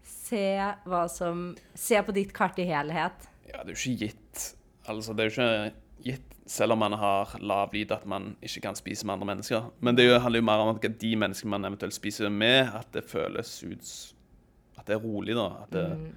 [0.03, 0.57] Se
[0.89, 3.29] hva som Se på ditt kart i helhet.
[3.47, 4.43] Ja, det er jo ikke gitt.
[4.89, 8.65] Altså, det er jo ikke gitt, selv om man har lav lyd, at man ikke
[8.65, 9.69] kan spise med andre mennesker.
[9.79, 12.89] Men det er handler jo mer om at de menneskene man eventuelt spiser med, at
[12.93, 13.93] det føles ut
[14.77, 15.47] At det er rolig, da.
[15.63, 16.11] At det, Mm.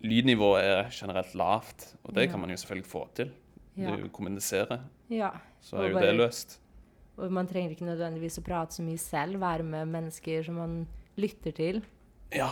[0.00, 1.94] Lydnivået er generelt lavt.
[2.04, 2.30] Og det Ja.
[2.30, 3.30] kan man jo selvfølgelig få til.
[3.76, 3.96] Ja.
[3.96, 4.78] Du kommuniserer,
[5.10, 5.30] Ja.
[5.60, 6.60] så er jo bare- det løst.
[7.16, 9.40] Og man trenger ikke nødvendigvis å prate så mye selv.
[9.40, 10.86] Være med mennesker som man
[11.16, 11.82] lytter til.
[12.34, 12.48] Ja,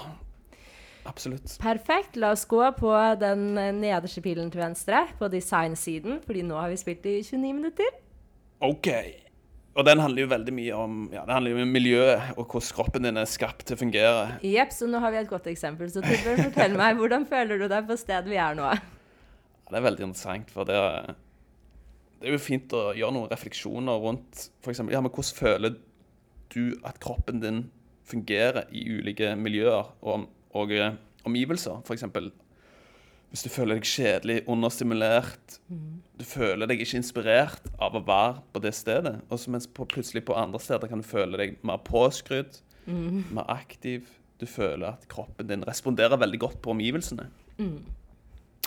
[1.07, 1.57] absolutt.
[1.61, 2.17] Perfekt.
[2.17, 6.77] La oss gå på den nederste pilen til venstre, på designsiden, fordi nå har vi
[6.77, 7.85] spilt i 29 minutter.
[8.61, 8.89] OK.
[9.79, 13.29] Og den handler jo veldig mye om ja, om miljøet og hvordan kroppen din er
[13.31, 14.25] skapt til å fungere.
[14.43, 15.87] Jepp, så nå har vi et godt eksempel.
[15.93, 18.73] Så Torbjørn, fortell meg, hvordan føler du deg på stedet vi er nå?
[18.75, 21.13] Ja, det er veldig interessant, for det er,
[22.19, 25.79] det er jo fint å gjøre noen refleksjoner rundt eksempel, ja, men hvordan føler
[26.55, 27.63] du at kroppen din
[28.09, 30.97] fungerer i ulike miljøer og, og eh,
[31.29, 31.85] omgivelser?
[31.95, 32.33] Eksempel,
[33.31, 35.59] hvis du føler deg kjedelig, understimulert,
[36.19, 39.85] du føler deg ikke inspirert av å være på det stedet, og så mens på,
[39.85, 42.57] plutselig på andre steder kan du føle deg mer påskrudd,
[42.89, 44.07] mer aktiv.
[44.41, 47.27] Du føler at kroppen din responderer veldig godt på omgivelsene.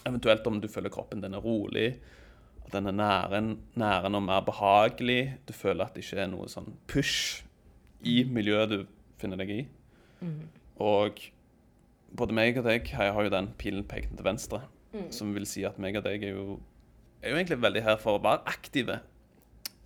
[0.06, 1.96] Eventuelt om du føler kroppen din er rolig,
[2.66, 5.40] at den er næren, næren og mer behagelig.
[5.48, 7.42] Du føler at det ikke er noe sånn push
[8.04, 8.80] i miljøet du
[9.18, 9.62] finner deg i.
[10.82, 11.18] Og
[12.18, 14.62] både meg og deg jeg har jo den pilen pekende til venstre,
[15.14, 16.58] som vil si at meg og deg er jo,
[17.24, 19.00] er jo egentlig veldig her for å være aktive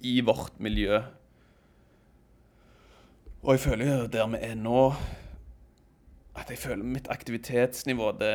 [0.06, 1.02] i vårt miljø.
[3.46, 4.80] Og jeg føler jo der vi er nå
[6.36, 8.32] at jeg føler mitt aktivitetsnivå det,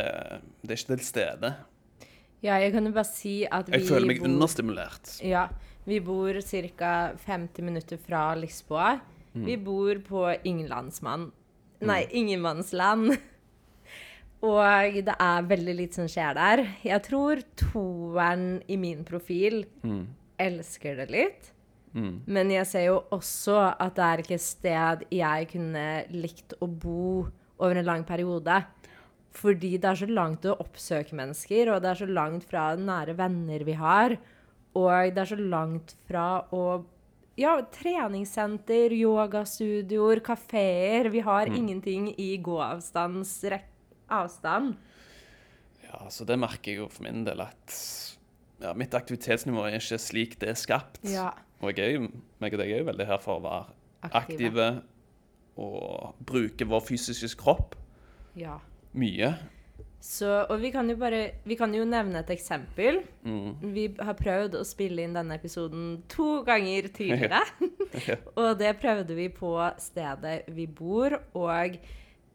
[0.63, 1.51] det er ikke til stede.
[2.41, 5.11] Ja, jeg kan jo bare si at vi Jeg føler meg bor- understimulert.
[5.27, 5.49] Ja,
[5.85, 6.93] vi bor ca.
[7.27, 8.95] 50 minutter fra Lisboa.
[9.35, 11.29] Vi bor på Ingenlandsmann.
[11.85, 13.19] Nei, Ingenmannsland.
[14.43, 16.63] Og det er veldig lite som skjer der.
[16.87, 20.07] Jeg tror toeren i min profil Mm.
[20.41, 21.51] elsker det litt.
[21.95, 22.21] Mm.
[22.27, 26.67] Men jeg ser jo også at det er ikke et sted jeg kunne likt å
[26.71, 27.27] bo
[27.59, 28.65] over en lang periode.
[29.33, 33.15] Fordi det er så langt å oppsøke mennesker, og det er så langt fra nære
[33.17, 34.17] venner vi har.
[34.75, 36.85] Og det er så langt fra å
[37.41, 41.09] Ja, treningssenter, yogastudioer, kafeer.
[41.11, 43.70] Vi har ingenting i gåavstands rek-
[44.13, 44.77] avstand.
[45.87, 47.77] Ja, så det merker jeg jo for min del at
[48.61, 51.01] ja, mitt aktivitetsnivå er ikke slik det er skapt.
[51.09, 51.31] Ja.
[51.61, 54.49] Og jeg er jo, meg og deg er jo veldig her for å være Aktive.
[54.49, 54.69] aktive,
[55.61, 57.75] og bruke vår fysiske kropp
[58.39, 58.55] ja.
[58.97, 59.35] mye.
[60.01, 63.03] Så, og vi kan jo bare Vi kan jo nevne et eksempel.
[63.21, 63.73] Mm.
[63.75, 67.43] Vi har prøvd å spille inn denne episoden to ganger tidligere.
[68.41, 71.77] og det prøvde vi på stedet vi bor, og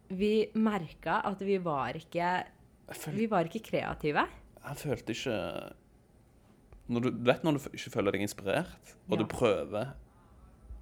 [0.09, 2.43] vi merka at vi var ikke
[2.93, 4.27] føl, Vi var ikke kreative.
[4.65, 5.37] jeg følte ikke
[6.87, 9.23] når du, du vet når du ikke føler deg inspirert, og Ja.
[9.23, 9.93] du prøver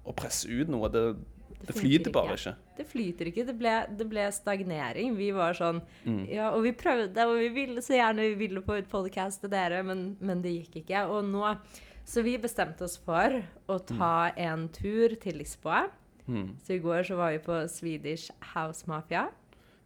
[0.04, 2.52] å presse ut noe Det, det, det flyter bare ikke.
[2.52, 2.76] ikke.
[2.76, 3.46] Det flyter ikke.
[3.46, 5.14] Det ble, det ble stagnering.
[5.16, 6.26] Vi var sånn Mm.
[6.28, 9.48] Ja, og vi prøvde, og vi ville så gjerne vi ville på ut podkast til
[9.50, 11.06] dere, men, men det gikk ikke.
[11.08, 11.56] Og nå
[12.04, 15.86] Så vi bestemte oss for å ta en tur til Lisboa.
[16.26, 16.54] Mm.
[16.64, 19.26] Så i går så var vi på Swedish House Mafia.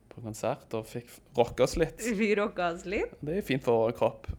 [0.08, 2.02] På konsert og fikk rocka oss litt.
[2.18, 3.16] Vi rocka oss litt.
[3.20, 4.30] Det er fint for vår kropp.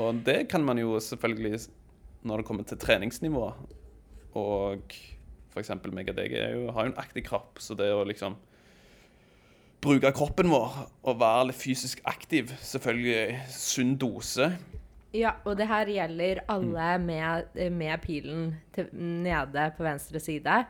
[0.00, 1.66] Og det kan man jo selvfølgelig
[2.24, 3.50] når det kommer til treningsnivå.
[4.38, 4.96] Og
[5.52, 5.74] f.eks.
[5.92, 8.38] meg og deg jo, har jo en aktiv kropp, så det å liksom
[9.82, 14.52] bruke kroppen vår og være litt fysisk aktiv, selvfølgelig sunn dose.
[15.12, 20.62] Ja, og det her gjelder alle med, med pilen til, nede på venstre side.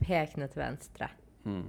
[0.00, 1.10] Pekende til venstre.
[1.44, 1.66] Mm.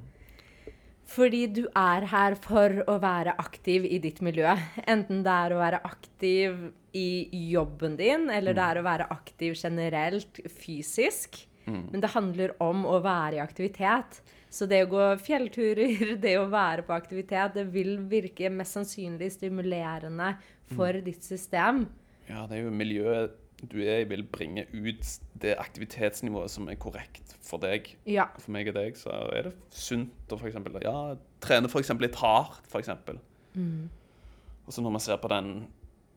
[1.12, 4.54] Fordi du er her for å være aktiv i ditt miljø.
[4.88, 9.58] Enten det er å være aktiv i jobben din, eller det er å være aktiv
[9.60, 11.42] generelt fysisk.
[11.66, 14.22] Men det handler om å være i aktivitet.
[14.52, 19.32] Så det å gå fjellturer, det å være på aktivitet, det vil virke mest sannsynlig
[19.36, 20.34] stimulerende
[20.76, 21.86] for ditt system.
[22.32, 25.10] Ja, det er jo miljøet du er i, vil bringe ut
[25.42, 27.92] det aktivitetsnivået som er korrekt for deg.
[28.10, 28.26] Ja.
[28.42, 31.14] For meg og deg så er det sunt å eksempel, ja,
[31.44, 33.20] trene eksempel litt hardt, for eksempel.
[34.66, 35.68] Og så når man ser på den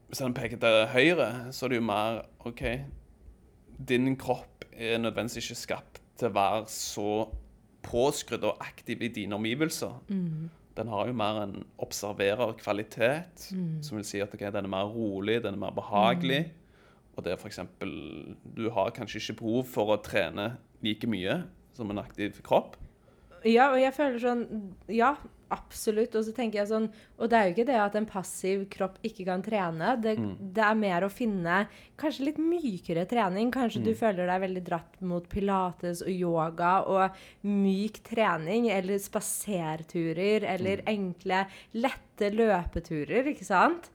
[0.09, 2.61] Hvis den peker til høyre, så er det jo mer OK,
[3.89, 7.07] din kropp er nødvendigvis ikke skapt til å være så
[7.83, 9.97] påskrudd og aktiv i dine omgivelser.
[10.75, 13.45] Den har jo mer en observerer-kvalitet,
[13.85, 16.49] som vil si at okay, den er mer rolig, den er mer behagelig.
[17.15, 17.61] Og det er f.eks.
[18.57, 21.45] Du har kanskje ikke behov for å trene like mye
[21.77, 22.75] som en aktiv kropp.
[23.45, 24.45] Ja, og jeg føler sånn
[24.89, 25.15] Ja,
[25.53, 26.15] absolutt.
[26.17, 26.87] Og så tenker jeg sånn
[27.19, 29.95] Og det er jo ikke det at en passiv kropp ikke kan trene.
[30.01, 30.15] Det,
[30.57, 31.65] det er mer å finne
[32.01, 33.53] kanskje litt mykere trening.
[33.55, 38.71] Kanskje du føler deg veldig dratt mot pilates og yoga og myk trening.
[38.73, 40.49] Eller spaserturer.
[40.55, 41.45] Eller enkle,
[41.77, 43.91] lette løpeturer, ikke sant?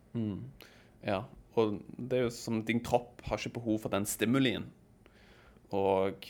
[1.06, 1.24] Ja,
[1.58, 4.70] og det er jo som din kropp har ikke behov for den stimulien.
[5.76, 6.30] Og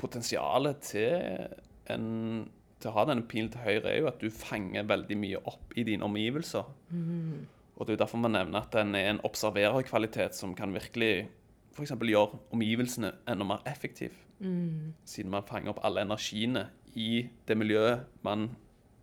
[0.00, 1.54] potensialet til,
[1.92, 2.48] en,
[2.80, 5.74] til å ha denne pilen til høyre er jo at du fanger veldig mye opp
[5.76, 6.64] i dine omgivelser.
[7.74, 11.28] Og det er jo derfor man nevner at den er en observererkvalitet som kan virkelig
[11.74, 11.90] f.eks.
[11.90, 14.12] gjøre omgivelsene enda mer effektiv.
[15.04, 18.50] Siden man fanger opp alle energiene i det miljøet man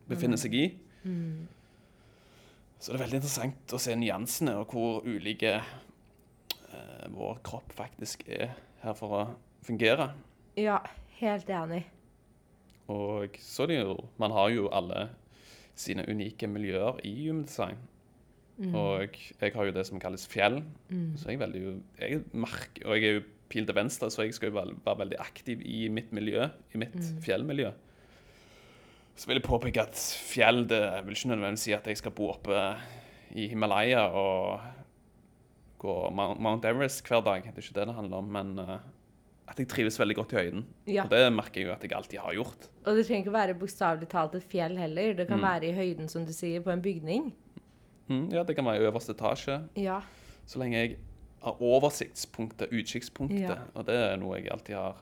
[0.07, 0.65] befinner seg i.
[2.79, 8.23] Så det er veldig interessant å se nyansene og hvor ulike eh, vår kropp faktisk
[8.27, 9.23] er her for å
[9.61, 10.11] fungere.
[10.57, 10.79] Ja,
[11.19, 11.83] helt enig.
[12.91, 15.09] Og så det jo Man har jo alle
[15.79, 17.79] sine unike miljøer i human design.
[18.75, 20.59] Og jeg har jo det som kalles fjell.
[21.17, 21.61] Så jeg er veldig
[21.99, 25.17] jeg mark, Og jeg er jo pil til venstre, så jeg skal jo være, veldig
[25.19, 27.71] aktiv i mitt miljø, i mitt fjellmiljø.
[29.15, 32.29] Så vil jeg påpeke at fjell det vil ikke nødvendigvis si at jeg skal bo
[32.31, 32.61] oppe
[33.35, 34.61] i Himalaya og
[35.81, 37.43] gå Mount Mount Everest hver dag.
[37.43, 38.31] Det er ikke det det handler om.
[38.31, 38.77] Men eh,
[39.51, 40.63] at jeg trives veldig godt i høyden.
[40.87, 41.03] Ja.
[41.03, 42.67] Og det merker jeg jo at jeg alltid har gjort.
[42.85, 45.13] Og det trenger ikke være bokstavelig talt et fjell heller.
[45.17, 45.43] Det kan Mm.
[45.43, 47.33] være i høyden, som du sier, på en bygning.
[48.09, 49.99] Mm, ja, det kan være i øverste etasje, Ja.
[50.45, 50.97] så lenge jeg
[51.43, 53.39] har oversiktspunktet, utkikkspunktet.
[53.49, 53.55] Ja.
[53.75, 54.97] Og det er noe jeg alltid har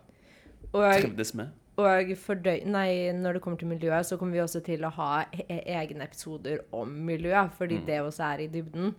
[0.73, 1.47] Og, trivdes med.
[1.77, 2.63] og fordøy...
[2.65, 6.03] Nei, når det kommer til miljøet, så kommer vi også til å ha e egne
[6.03, 7.85] episoder om miljø, fordi Mm.
[7.85, 8.95] det også er i dybden.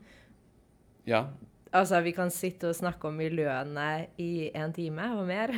[1.07, 1.25] Ja,
[1.73, 5.53] Altså, vi kan sitte og snakke om miljøene i en time og mer.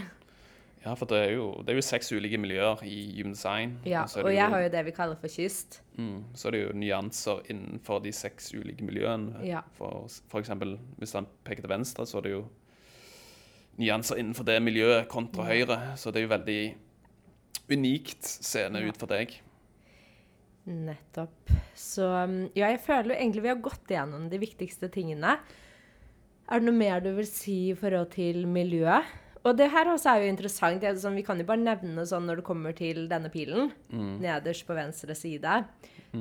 [0.85, 3.79] ja for det er, jo, det er jo seks ulike miljøer i Human Design.
[3.87, 5.81] Ja, er og jeg jo- har jo det vi kaller for kyst.
[5.97, 9.45] Mm, så er det jo nyanser innenfor de seks ulike miljøene.
[9.47, 9.61] Ja.
[9.79, 12.49] For, for eksempel, hvis han peker til venstre, så er det jo
[13.79, 15.97] nyanser innenfor det miljøet kontra høyre.
[15.97, 16.75] Så det er jo veldig
[17.73, 18.89] unikt seende Ja.
[18.91, 19.39] ut for deg.
[20.67, 21.51] Nettopp.
[21.75, 25.39] Så um, ja, jeg føler jo egentlig vi har gått igjennom de viktigste tingene.
[26.53, 29.09] Er det noe mer du vil si i forhold til miljøet?
[29.43, 30.85] Og det her også er jo interessant.
[30.85, 33.73] Er sånn, vi kan jo bare nevne sånn når det kommer til denne pilen,
[34.23, 35.63] nederst på venstre side,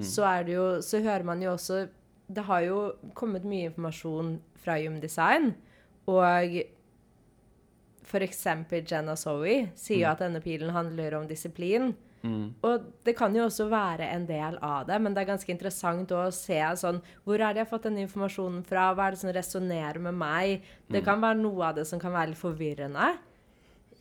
[0.08, 1.90] så er det jo Så hører man jo også
[2.32, 2.78] Det har jo
[3.14, 5.52] kommet mye informasjon fra Human Design,
[6.08, 6.62] og
[8.08, 8.46] f.eks.
[8.88, 11.92] Jenna Zoe sier jo at denne pilen handler om disiplin.
[12.24, 16.12] Og det kan jo også være en del av det, men det er ganske interessant
[16.14, 18.92] å se sånn Hvor er det jeg har fått denne informasjonen fra?
[18.94, 20.68] Hva er det som resonnerer med meg?
[20.92, 23.16] Det kan være noe av det som kan være litt forvirrende.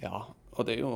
[0.02, 0.94] Ja, og det er jo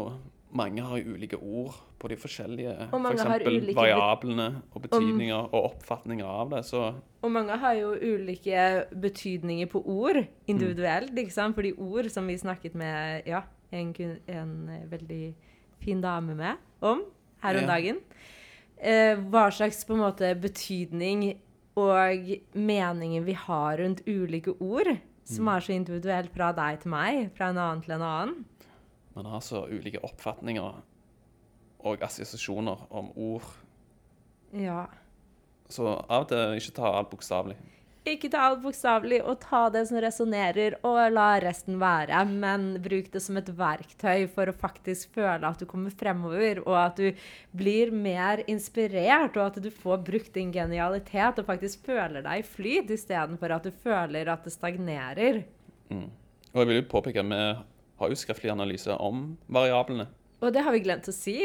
[0.55, 5.70] Mange har jo ulike ord på de forskjellige for eksempel, ulike variablene og betydninger og
[5.72, 6.61] oppfatninger av det.
[6.68, 6.83] Så
[7.25, 11.57] Og mange har jo ulike betydninger på ord individuelt, ikke sant?
[11.57, 13.41] Fordi ord, som vi snakket med ja,
[13.72, 13.91] en,
[14.29, 15.25] en eh, veldig
[15.85, 17.05] fin dame med om
[17.45, 18.01] her om dagen,
[18.78, 21.26] eh, hva slags på en måte betydning
[21.76, 27.30] og meninger vi har rundt ulike ord, som er så individuelt fra deg til meg,
[27.37, 28.45] fra en annen til en annen.
[29.14, 30.80] man har så ulike oppfatninger
[31.85, 33.47] og assosiasjoner om ord.
[34.53, 34.87] Ja.
[35.70, 37.57] Så av og til ikke ta alt bokstavelig.
[38.05, 42.19] Ikke ta alt bokstavelig, og ta det som resonnerer, og la resten være.
[42.29, 46.77] Men bruk det som et verktøy for å faktisk føle at du kommer fremover, og
[46.83, 47.23] at du
[47.57, 52.45] blir mer inspirert, og at du får brukt din genialitet og faktisk føler deg i
[52.45, 55.41] flyt, istedenfor at du føler at det stagnerer.
[55.89, 57.41] Og jeg vil jo påpeke at vi
[58.03, 60.11] har jo skriftlig analyse om variablene.
[60.45, 61.39] Og det har vi glemt å si.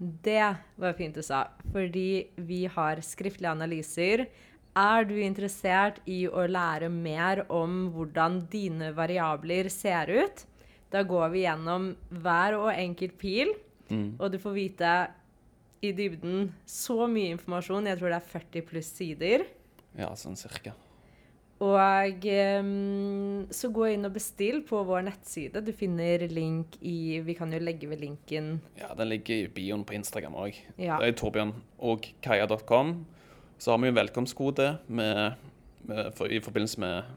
[0.00, 0.44] Det
[0.80, 4.26] var fint du sa, fordi vi har skriftlige analyser.
[4.78, 10.44] Er du interessert i å lære mer om hvordan dine variabler ser ut?
[10.90, 13.52] Da går vi gjennom hver og enkelt pil,
[14.18, 14.92] og du får vite
[15.82, 17.88] i dybden så mye informasjon.
[17.90, 19.44] Jeg tror det er 40 pluss sider.
[19.98, 20.76] Ja, sånn cirka.
[21.60, 25.60] Og ehm, så gå inn og bestill på vår nettside.
[25.60, 29.84] Du finner link i Vi kan jo legge ved linken Ja, den ligger i bioen
[29.84, 30.56] på Instagram òg.
[30.80, 30.96] Ja.
[31.02, 31.52] Det er Torbjørn
[31.84, 32.94] og kaja.com.
[33.60, 35.34] Så har vi jo en velkomstkode med,
[35.84, 37.10] med, for, i forbindelse med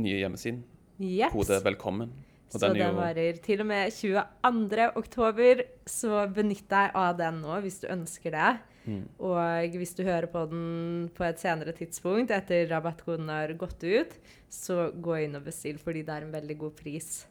[0.00, 0.62] nye hjemmesiden.
[0.96, 1.32] Yes.
[1.32, 2.14] Kode 'velkommen'.
[2.50, 4.86] Og Så jo varer til og med 22.
[4.96, 8.54] oktober, så benytt deg av den nå hvis du ønsker det.
[8.86, 9.04] Mm.
[9.18, 14.16] Og hvis du hører på den på et senere tidspunkt etter rabattkoden har gått ut,
[14.48, 17.26] så gå inn og bestill, fordi det er en veldig god pris.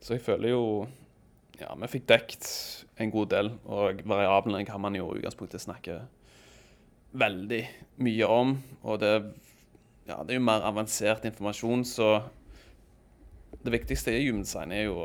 [0.00, 0.86] Så jeg føler jo
[1.58, 2.46] Ja, vi fikk dekt
[3.00, 6.04] en god del, og variablene kan man jo i utgangspunktet snakke
[7.12, 7.62] veldig
[8.04, 8.54] mye om.
[8.82, 9.12] Og det,
[10.08, 12.10] ja, det er jo mer avansert informasjon, så
[13.64, 15.00] det viktigste i human design er jo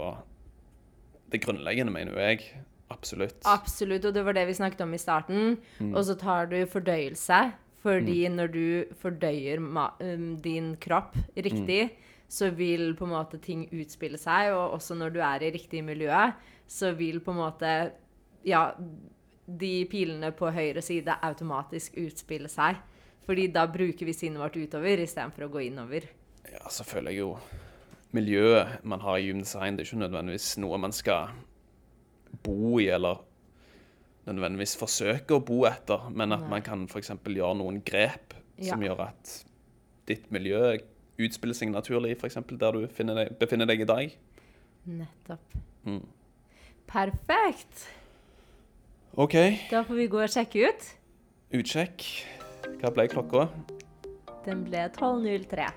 [1.33, 2.43] det grunnleggende, mener jeg.
[2.93, 3.39] Absolutt.
[3.49, 5.57] Absolutt, og det var det vi snakket om i starten.
[5.79, 5.93] Mm.
[5.95, 7.39] Og så tar du fordøyelse,
[7.83, 11.99] fordi når du fordøyer um, din kropp riktig, Mm.
[12.29, 15.83] så vil på en måte ting utspille seg, og også når du er i riktig
[15.83, 16.31] miljø,
[16.67, 17.73] så vil på en måte
[18.45, 18.71] ja,
[19.47, 22.79] de pilene på høyre side automatisk utspille seg.
[23.23, 26.09] Fordi da bruker vi sinnet vårt utover istedenfor å gå innover.
[26.51, 27.37] Ja, så føler jeg jo
[28.13, 31.31] miljøet man har i gymdesign, det er ikke nødvendigvis noe man skal
[32.43, 33.21] bo i, eller
[34.27, 36.51] nødvendigvis forsøke å bo etter, men at Nei.
[36.55, 37.13] man kan f.eks.
[37.25, 38.89] gjøre noen grep som Ja.
[38.91, 39.33] gjør at
[40.07, 40.77] ditt miljø
[41.23, 42.35] utspiller seg naturlig, f.eks.
[42.59, 44.15] der du deg, befinner deg i dag.
[44.85, 45.57] Nettopp.
[45.85, 46.05] Mm.
[46.87, 47.87] Perfekt!
[49.13, 49.33] OK,
[49.69, 50.85] Da får vi gå og sjekke ut.
[51.53, 52.05] utsjekk.
[52.81, 53.43] Hva ble klokka?
[54.45, 55.67] Den ble 12.03.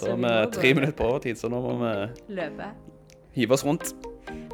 [0.00, 1.90] Da er vi tre minutter på overtid, så nå må vi
[2.38, 2.70] Løpe.
[3.36, 3.92] hive oss rundt.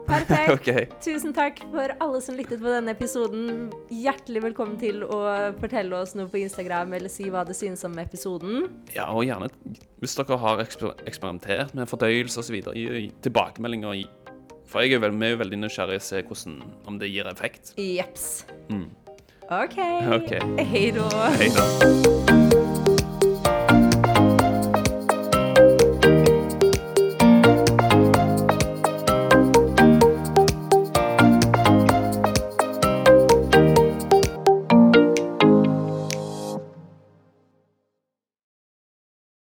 [0.07, 0.51] Perfekt.
[0.57, 0.87] okay.
[1.03, 3.71] Tusen takk for alle som lyttet på denne episoden.
[3.95, 5.23] Hjertelig velkommen til å
[5.61, 8.67] fortelle oss noe på Instagram eller si hva det synes om episoden.
[8.95, 9.51] Ja, og gjerne
[10.03, 14.03] hvis dere har eksper eksperimentert med fordøyelse osv., gi tilbakemeldinger.
[14.67, 16.57] For jeg er vel, vi er jo veldig nysgjerrige å se hvordan,
[16.91, 17.75] om det gir effekt.
[17.79, 18.47] Jeps.
[18.73, 18.89] Mm.
[19.47, 19.79] OK.
[20.19, 20.35] OK.
[20.73, 21.11] Hei da.
[21.39, 22.46] Hei da.